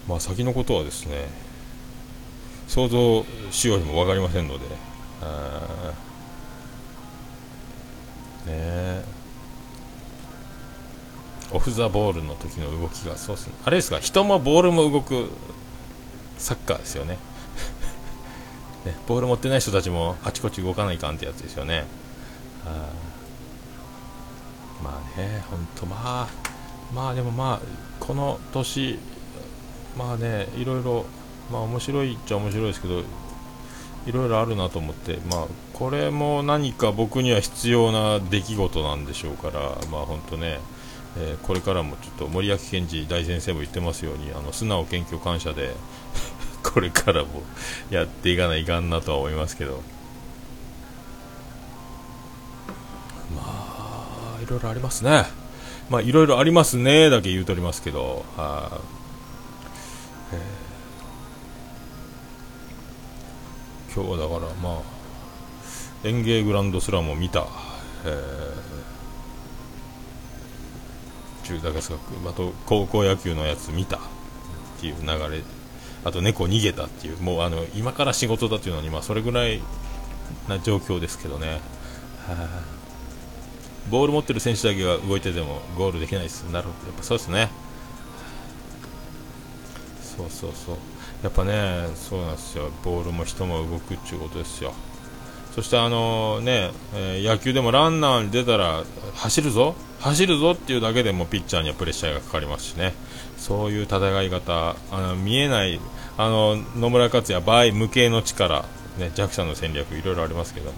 [0.07, 1.27] ー、まあ先のことはですね
[2.67, 4.65] 想像しようにも分かりませんので、
[8.47, 9.03] ね
[11.51, 13.53] オフ・ザ・ボールの時の動きがそうですね。
[13.65, 15.29] あれですか人もボールも動く
[16.37, 17.17] サッカーですよね。
[18.85, 21.85] ね、ボール持ってない人たちもあちこち動かないかんってやつですよね。
[22.65, 22.89] あ
[24.83, 26.27] まあね、本当まあ、
[26.93, 27.61] まあでもまあ、
[27.99, 28.99] この年、
[29.97, 31.05] まあね、いろいろ、
[31.51, 33.01] まあ面白いっちゃ面白いですけど、
[34.05, 39.59] いろいろあるなと思って、まあ、これも何か僕には必要な出来事なんでしょうから、
[39.89, 40.59] まあ本当ね、
[41.17, 45.73] えー、これからもちょっと森脇健児大先生も言ってますように、あの素直、謙虚、感謝で
[46.73, 47.43] これからも
[47.89, 49.83] やっていかないかんなとは思いますけど。
[53.35, 55.25] まあいろいろありますね。
[55.89, 58.25] まあいろいろありますねだけ言うとりますけど。
[58.35, 58.81] は
[63.95, 64.81] 今日はだからまあ
[66.03, 67.47] 園芸グランドスラムを見た、
[68.03, 73.99] えー、中高学あと高校野球のやつ見た。
[74.75, 75.41] っていう流れ
[76.05, 79.59] あと猫逃げたっていうもうあの今から仕事だというのに、まあ、それぐらい
[80.47, 81.57] な状況ですけどね、は
[82.29, 82.63] あ、
[83.89, 86.43] ボール持ってる選手だけが動いててもゴールできないです。
[86.43, 86.87] なるほど。
[86.87, 87.49] やっぱそうですね。
[90.17, 90.75] そうそうそう。
[91.23, 94.73] やっぱね、そうなんですよ、ボールも人も動くっていうことですよ。
[95.55, 98.83] そしてあのね、えー、野球でもランナーに出たら
[99.15, 102.93] 走るぞ、走るぞっていうだけでもピッチャーにはプレッシャーがかかりますしね、
[103.37, 105.79] そういう戦い方、あの見えない
[106.17, 108.65] あの野村克也、場合無形の力、
[108.97, 110.71] ね、弱者の戦略、いろいろありますけど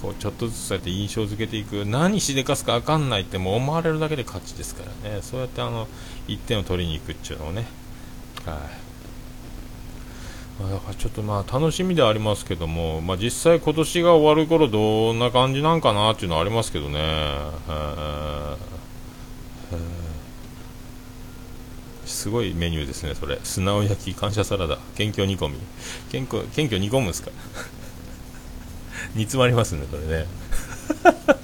[0.00, 5.88] こうちょっとずつそうやって印象付けていく、何しでかすか分かんないっても思われるだけで勝ちですからね、そうやってあの
[6.28, 7.66] 1点を取りに行くっていうのをね。
[8.44, 8.88] はい。
[10.62, 16.98] まあ、だからちょっとまあ楽しみではありますけども、まあ、実際今年が終わる頃どんな感じなんかなっていうのはありますけどね。
[22.08, 23.38] すごいメニューですね、それ。
[23.44, 25.58] 砂尾焼き、感謝サラダ、謙虚煮込み。
[26.10, 27.30] 謙虚、謙虚煮込むんすか？
[29.14, 30.26] 煮詰まりますね、それね。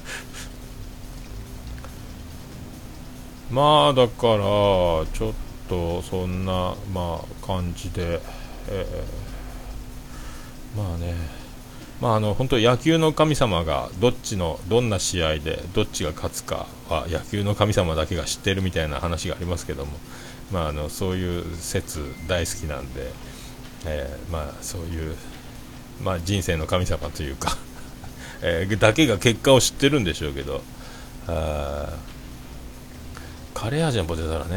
[3.51, 5.33] まあ、だから、ちょっ
[5.69, 8.21] と、そんな、まあ、感じで、
[8.69, 11.15] えー、まあね、
[12.01, 19.93] まあ、あの本当野球の神様がどっちのどんな試合でどっちが勝つかは野球の神様だけが知ってるみたいな話がありますけども、
[20.55, 23.11] まあ、あのそういう説大好きなんで、
[23.87, 25.17] えー、まあ、そういう、
[26.01, 27.59] まあ、人生の神様というか
[28.41, 30.63] えー、だけが結果を知ってるんでしょうけど
[31.27, 31.89] あ
[33.53, 34.57] カレー味のポテサラね。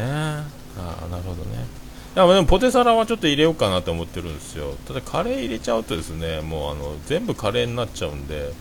[0.77, 1.65] あなるほどね。
[2.13, 4.75] でもポテサラはちょっと入れようかなと思ってるんですよ。
[4.87, 8.51] ただカレー入れちゃうとですねもうあの全部カレーになっちゃうんで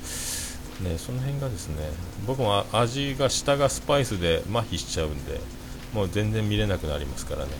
[0.80, 1.88] ね、その辺がですね
[2.26, 5.40] 僕も味が下がスパイスで麻痺しちゃうんで
[5.92, 7.50] もう全然見れなくなりますからね。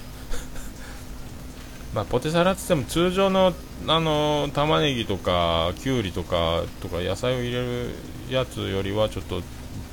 [1.94, 3.54] まあ、ポテサラって言っても通常の
[3.86, 7.90] あの玉ねぎとかきゅうりとかとか野菜を入れる
[8.28, 9.42] やつよりはちょっと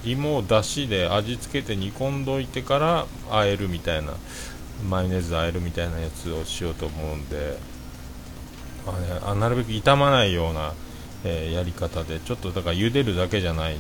[0.06, 4.14] 芋をだしで味付けて煮込んどいてから和えるみたいな
[4.90, 7.58] マヨネーズで和えるみたいなやつをしようと思うんで、
[8.86, 10.74] まあね、あなるべく傷まないような、
[11.24, 13.78] えー、やり方でちょっとだから茹でるだけじゃない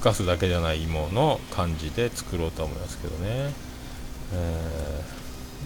[0.00, 3.52] ふかすだけじゃない芋の感じで作ろうと思いますけどね、
[4.32, 5.02] え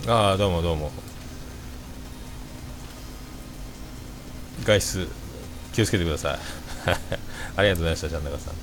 [0.06, 0.90] ー、ああどうもどうも。
[4.64, 5.08] 外出
[5.72, 6.38] 気をつけてください。
[7.56, 8.54] ありがとうございましたちゃん中さん。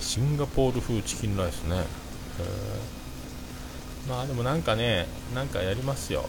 [0.00, 1.84] シンガポール風チキンライスね、
[2.38, 6.28] えーまあでもなんかね、なんかやりますよ。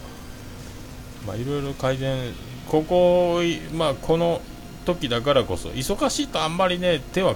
[1.27, 2.33] まあいろいろ改善、
[2.67, 3.41] ここ、
[3.71, 4.41] まあこの
[4.85, 7.35] 時だからこそ、忙しいとあんまりね、手は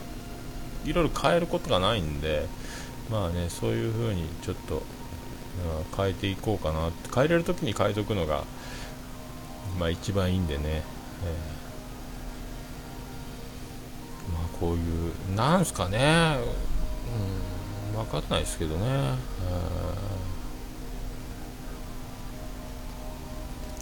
[0.85, 2.45] いろいろ変えることがないんで、
[3.11, 4.81] まあね、そういう風にちょっと、うん、
[5.97, 6.91] 変えていこうかな。
[7.13, 8.43] 変えれる時に変えておくのが、
[9.79, 10.63] まあ一番いいんでね。
[10.65, 16.37] えー、まあこういう、なんすかね、
[17.93, 18.85] うん、分かんないですけどね。
[18.85, 20.19] えー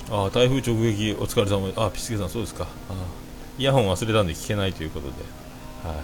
[0.09, 2.93] あ台風直撃お疲れ様あピスケさんそうですかあ
[3.57, 5.13] イヤホン忘れたんで聞けないということで、
[5.83, 5.95] はい、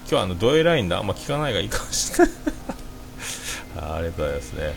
[0.00, 0.98] 今日はあのドエラインだ。
[0.98, 2.34] あんま聞かないがいいかもしれない。
[3.78, 4.70] あ ありがとうございますね、は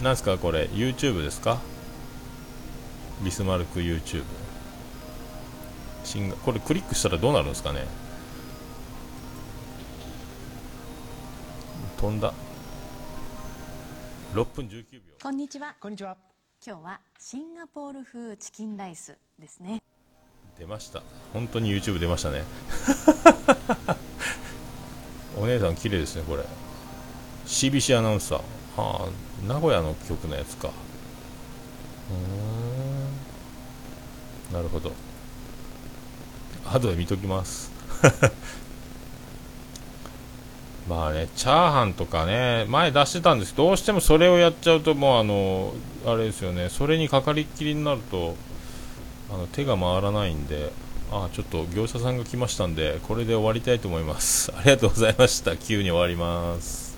[0.00, 1.60] い、なんですかこれ YouTube ですか？
[3.22, 4.24] ビスマルク YouTube
[6.44, 7.86] これクリックしたらどうなるんですかね？
[11.98, 12.32] 飛んだ。
[14.34, 15.00] 6分19秒。
[15.22, 15.74] こんにちは。
[15.80, 16.33] こんにちは
[16.66, 19.82] 今日はシンガポール風チキンライスですね。
[20.58, 21.02] 出ました。
[21.34, 22.42] 本当に YouTube 出ましたね。
[25.36, 26.44] お姉さん綺麗ですねこれ。
[27.44, 28.38] CBC アナウンサー。
[28.80, 30.70] はあ名古屋の局のやつか。
[32.10, 32.14] う
[34.50, 34.54] ん。
[34.54, 34.90] なるほど。
[36.64, 37.70] 後で見ときます。
[40.88, 45.72] まあね、チャーハンとかね、前出してたんですけど、どうしてもそれをやっちゃうと、もうあの、
[46.06, 48.34] あれですよね、それにかかりっきりになると、
[49.30, 50.72] あの手が回らないんで、
[51.10, 54.52] あちょっと業者さんが来ましたんで、これで終わりたいと思います。
[54.56, 55.56] ありがとうございました。
[55.56, 56.96] 急に終わります。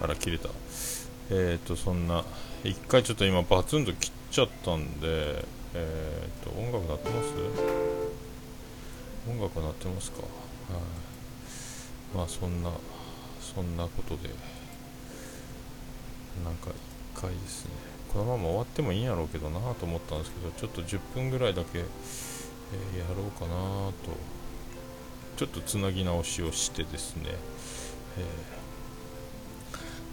[0.00, 0.48] あら、切れた。
[1.30, 2.24] えっ、ー、と、そんな、
[2.64, 7.28] 一回ちょっと今、バツンと切っちゃったんで、えっ、ー、と、音楽鳴ってます？
[9.28, 10.22] 音楽鳴ってますか？
[12.14, 12.70] まあそんな
[13.40, 14.30] そんなことで
[16.44, 16.70] なんか
[17.16, 17.70] 1回ですね。
[18.12, 24.40] このまま終わってもいいんやろうけどなと思ったんですけどちょっと10分ぐらいだけ、えー、やろうかなと。
[25.40, 27.34] ちょっとつなぎ直しをしてですね、え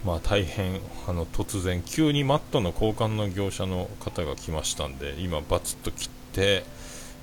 [0.04, 6.64] ー、まあ大変あの突然急にマットの交換の業者の方が来ましたんで今バツッと切って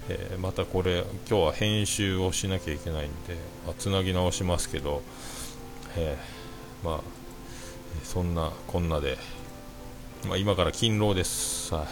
[0.09, 3.35] えー、またこれ今日は編集をしなきゃいけないんで、
[3.67, 5.01] あ、つなぎ直しますけど、
[5.97, 6.17] え
[6.83, 6.99] まあ
[8.03, 9.17] そんなこんなで、
[10.27, 11.87] まあ、今から勤労ですは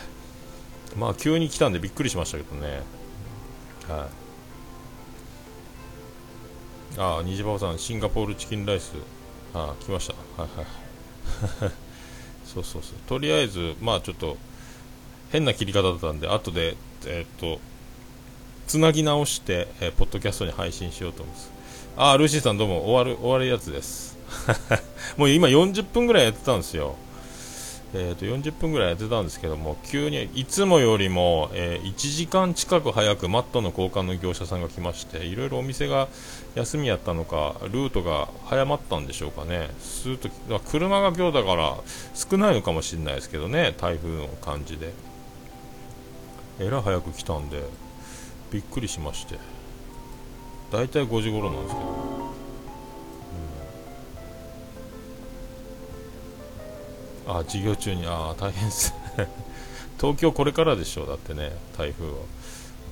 [0.95, 2.81] いまあ急に来たんでびっくりしましたけどね
[3.87, 4.23] はい
[6.97, 8.93] ああ、虹パパさん、シンガポールチキンライス、
[9.53, 10.13] ああ、来ました。
[10.41, 11.71] はいはい。
[12.45, 12.93] そうそうそう。
[13.07, 14.37] とりあえず、まあちょっと、
[15.31, 16.75] 変な切り方だったんで、後で、
[17.07, 17.59] えー、っと、
[18.67, 21.51] つなぎ直して、えー、ポッドキャストに配信しようと思います。
[21.97, 24.17] ああ、ルーシーさんどうも、終わる、終わるやつです。
[25.17, 26.95] もう今40分ぐらいやってたんですよ。
[27.95, 36.07] えー、と40分ぐらいやってたんですけども急にいつもよりも、えー、1時間近く早くマットの交換の業者さんが来ましていろいろお店が
[36.55, 40.29] 休みやったのかルートが早まったんでしょうかねスーと
[40.71, 41.77] 車が今日だから
[42.15, 44.91] 少ないのかもしれないですけどね台風の感じで
[46.59, 47.61] えらい早く来たんで
[48.53, 49.39] びっくりしまして。
[50.71, 51.87] 大体5時頃なんですけど。
[57.27, 57.39] うん。
[57.39, 58.05] あ授業中に。
[58.05, 58.93] ああ大変です。
[59.99, 61.07] 東京これからでしょう。
[61.07, 62.13] だってね台風は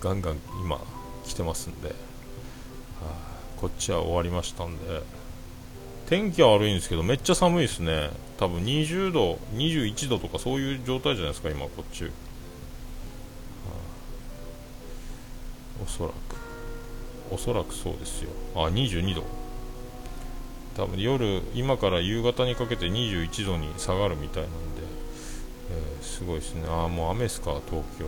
[0.01, 0.81] ガンガン今
[1.25, 1.93] 来てますんで、
[3.57, 5.03] こっちは終わりましたんで。
[6.07, 8.09] 天気は悪いんですけどめっちゃ寒いですね。
[8.37, 12.09] 多分20度21度とかそういう状態じゃないですか今こっち、
[15.83, 16.13] おそらく
[17.31, 19.23] おそらくそうですよあ22度
[20.75, 24.57] 多分夜、今から夕方にかけて21度に下がるみたいなんで、
[25.69, 28.05] えー、すごいですね、ああ、もう雨ですか、東京。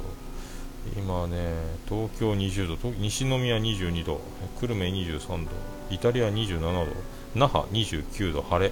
[0.97, 1.53] 今ね、
[1.87, 4.21] 東京20度、西宮22度、
[4.59, 5.51] 久留米23度、
[5.89, 6.87] イタリア27度、
[7.35, 8.71] 那覇29度、晴れ。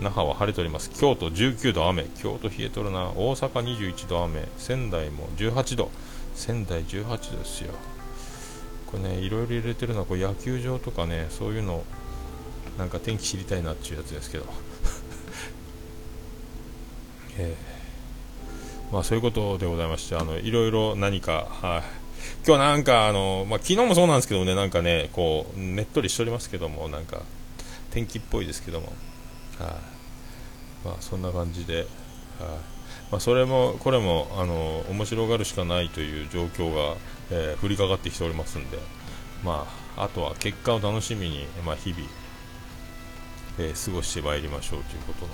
[0.00, 0.90] 那覇は晴れております。
[0.90, 2.04] 京都19度雨。
[2.18, 3.12] 京都冷えとるな。
[3.16, 4.46] 大阪21度雨。
[4.58, 5.90] 仙台も18度。
[6.34, 7.72] 仙台18度ですよ。
[8.86, 11.84] これね、いろいろ入れてるのはこう野球場とかね、そういうの
[12.78, 14.46] なんか天気知りたいなっていうやつですけど。
[17.38, 21.82] えー、まあそういうことでございましてあのいろいろ何かはい。
[22.46, 27.22] 今日なんかあの、まあ、昨日もそうなんですけどねなんかねこうねっとりしておりますけどもなんか
[27.90, 28.92] 天気っぽいですけども。
[29.58, 29.70] はい。
[30.84, 31.86] まあそんな感じではい。
[33.10, 36.96] まあ、それもこれもあの面白がるしかないという状況が、
[37.30, 38.78] えー、降りかかってきておりますんで、
[39.44, 39.66] ま
[39.96, 42.02] あ、あとは結果を楽しみに、まあ、日々
[43.58, 45.32] えー、過ごしてまいりましょうということな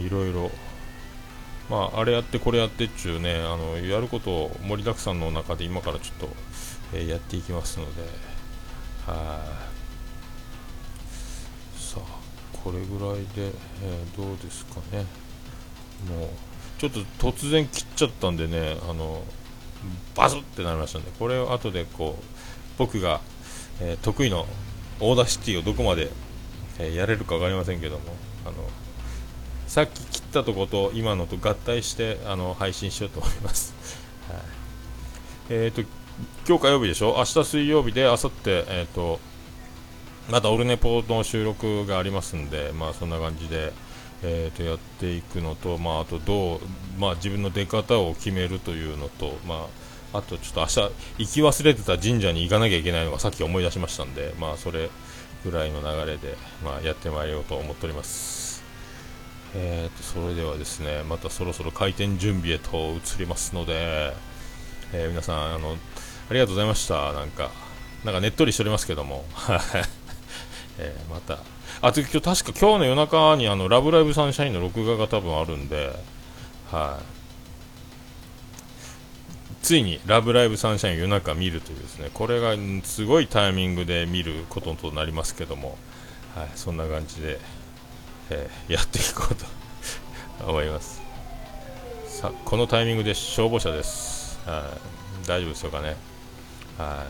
[0.00, 0.50] んで、いろいろ、
[1.70, 6.28] まあ、あれやってこれやってっちゅうね、あのやることを盛りだくさんの中で今からちょっと、
[6.92, 8.02] えー、やっていきますので、
[9.06, 9.42] は
[11.76, 11.80] い。
[11.80, 12.02] さあ、
[12.62, 13.52] これぐらいで、
[13.82, 15.06] えー、どうですかね。
[16.08, 16.28] もう、
[16.78, 19.24] ちょっと突然切っちゃったんでね、あの、
[20.14, 22.24] バズってなりましたんで、これを後でこう、
[22.78, 23.20] 僕が、
[23.80, 24.46] えー、得意の
[25.00, 26.10] Audacity をどこまで
[26.78, 28.04] えー、やれるか分かりませんけども
[28.44, 28.54] あの
[29.66, 33.74] さっき切ったとこと今のと合体してあの配信しようと思います、
[34.30, 34.40] はい、
[35.50, 35.88] えっ、ー、と
[36.48, 37.16] 今日火曜日でしょ？
[37.18, 39.20] 明日水曜日であさってえっ、ー、と
[40.30, 43.72] またオルネポの収録がありますんでまあそんな感じで
[44.22, 46.60] えー、とやっていくのと、まあ、あとどう、
[46.98, 49.66] まあ、自分の出方を決めるというのと、ま
[50.12, 50.80] あ、あとちょっと明日
[51.18, 54.90] 行き忘れてた神社に行かなきゃいけないのがさっき思い出しましたんで、まあ、それ
[55.44, 58.62] ぐらいの流れで、まあ、やってまいろうと思っております。
[59.54, 64.12] えーと、それではですね、またそろそろ開店準備へと移りますので、
[64.92, 65.76] えー、皆さんあの、
[66.30, 67.12] ありがとうございました。
[67.12, 67.50] なんか、
[68.04, 69.24] なんかねっとりしておりますけども、
[70.78, 71.38] えー、また、
[71.80, 75.92] あと今日確か今日の夜中にあのラブライブサンシャインの録画が多分あるんで、
[76.72, 77.04] はい、
[79.62, 85.78] ついに「ラブライブサンシャイン」夜中見るというですねこれがすごいタイミングで見ることとなりますけども、
[86.34, 87.38] はい、そんな感じで、
[88.30, 89.46] えー、やっていこうと
[90.50, 91.00] 思います。
[92.08, 94.76] さこのタイミングで消防車です、は
[95.22, 95.96] い、大丈夫でしょうかね。
[96.76, 97.06] はい、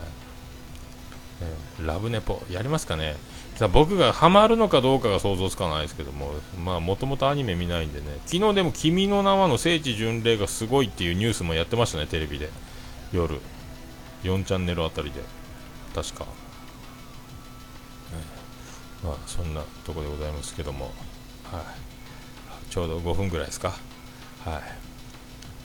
[1.41, 3.15] えー、ラブネポやりますかね。
[3.59, 6.31] さ僕がハマるのかどうかが想像つかないですけども、
[6.63, 12.49] まあ、もともとアニメ見ないんでね、昨日でも君の名はの聖地巡礼がすごいっていうニュースもやってましたね、テレビで。
[13.11, 13.41] 夜、
[14.23, 15.21] 4チャンネルあたりで。
[15.93, 16.25] 確か。
[19.03, 20.93] まあ、そんなとこでございますけども、
[21.51, 22.71] はい。
[22.71, 23.73] ちょうど5分ぐらいですか。
[24.45, 24.61] はい。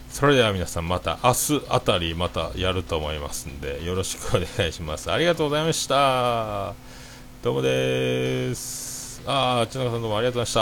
[0.09, 5.13] それでは皆さんまた明日あたりまたやると思いますんで、よろしくお願いします。
[5.13, 6.75] ありがとうございました。
[7.45, 9.21] どうもです。
[9.27, 10.61] ああ、千中さんどうもありがとうございました。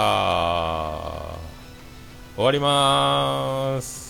[2.34, 4.01] 終わりまーす。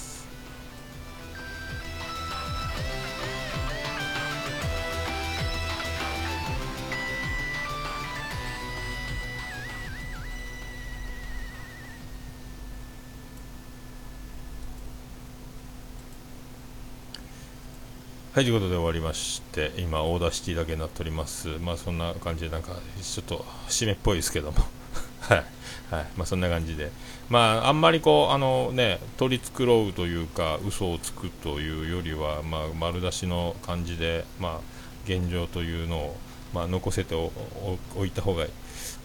[18.35, 21.49] はい、ということで終わりまして、今、 Audacity だけになっております。
[21.59, 22.73] まあ、そんな感じで、なんか、
[23.03, 24.57] ちょっと、湿っぽいですけども。
[25.21, 25.45] はい。
[25.91, 26.07] はい。
[26.17, 26.91] まあ、そんな感じで。
[27.29, 34.61] まあ、あんまりこう、あのね、取り繕うというか、嘘をつくというよりは、まあ、丸出しの感じで、まあ、
[35.05, 36.17] 現状というのを、
[36.55, 38.47] まあ、残せておいた方が、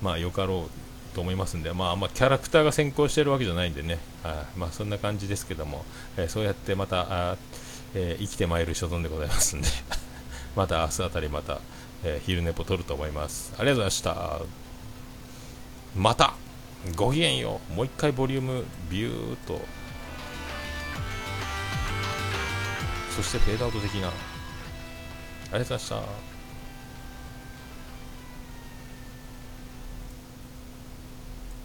[0.02, 4.58] まあ、よかろうと思いますんで、まあ、あんまキャラクターが先行してるわけじゃないんでね、はい。
[4.58, 5.84] まあ、そんな感じですけども、
[6.16, 7.36] えーそうやってまた、
[7.96, 9.68] えー生きてまいる所存でございますんで、
[10.56, 11.60] また明日あたりまた、
[12.04, 13.54] えー昼寝ぽ取ると思います。
[13.58, 14.40] ありがとうございました。
[15.96, 16.34] また
[16.96, 17.74] ごきげんよう。
[17.74, 19.60] もう一回ボリュームビューっと。
[23.16, 24.10] そしてフェードアウト的な。
[24.10, 24.16] あり
[25.52, 26.37] がとうございました。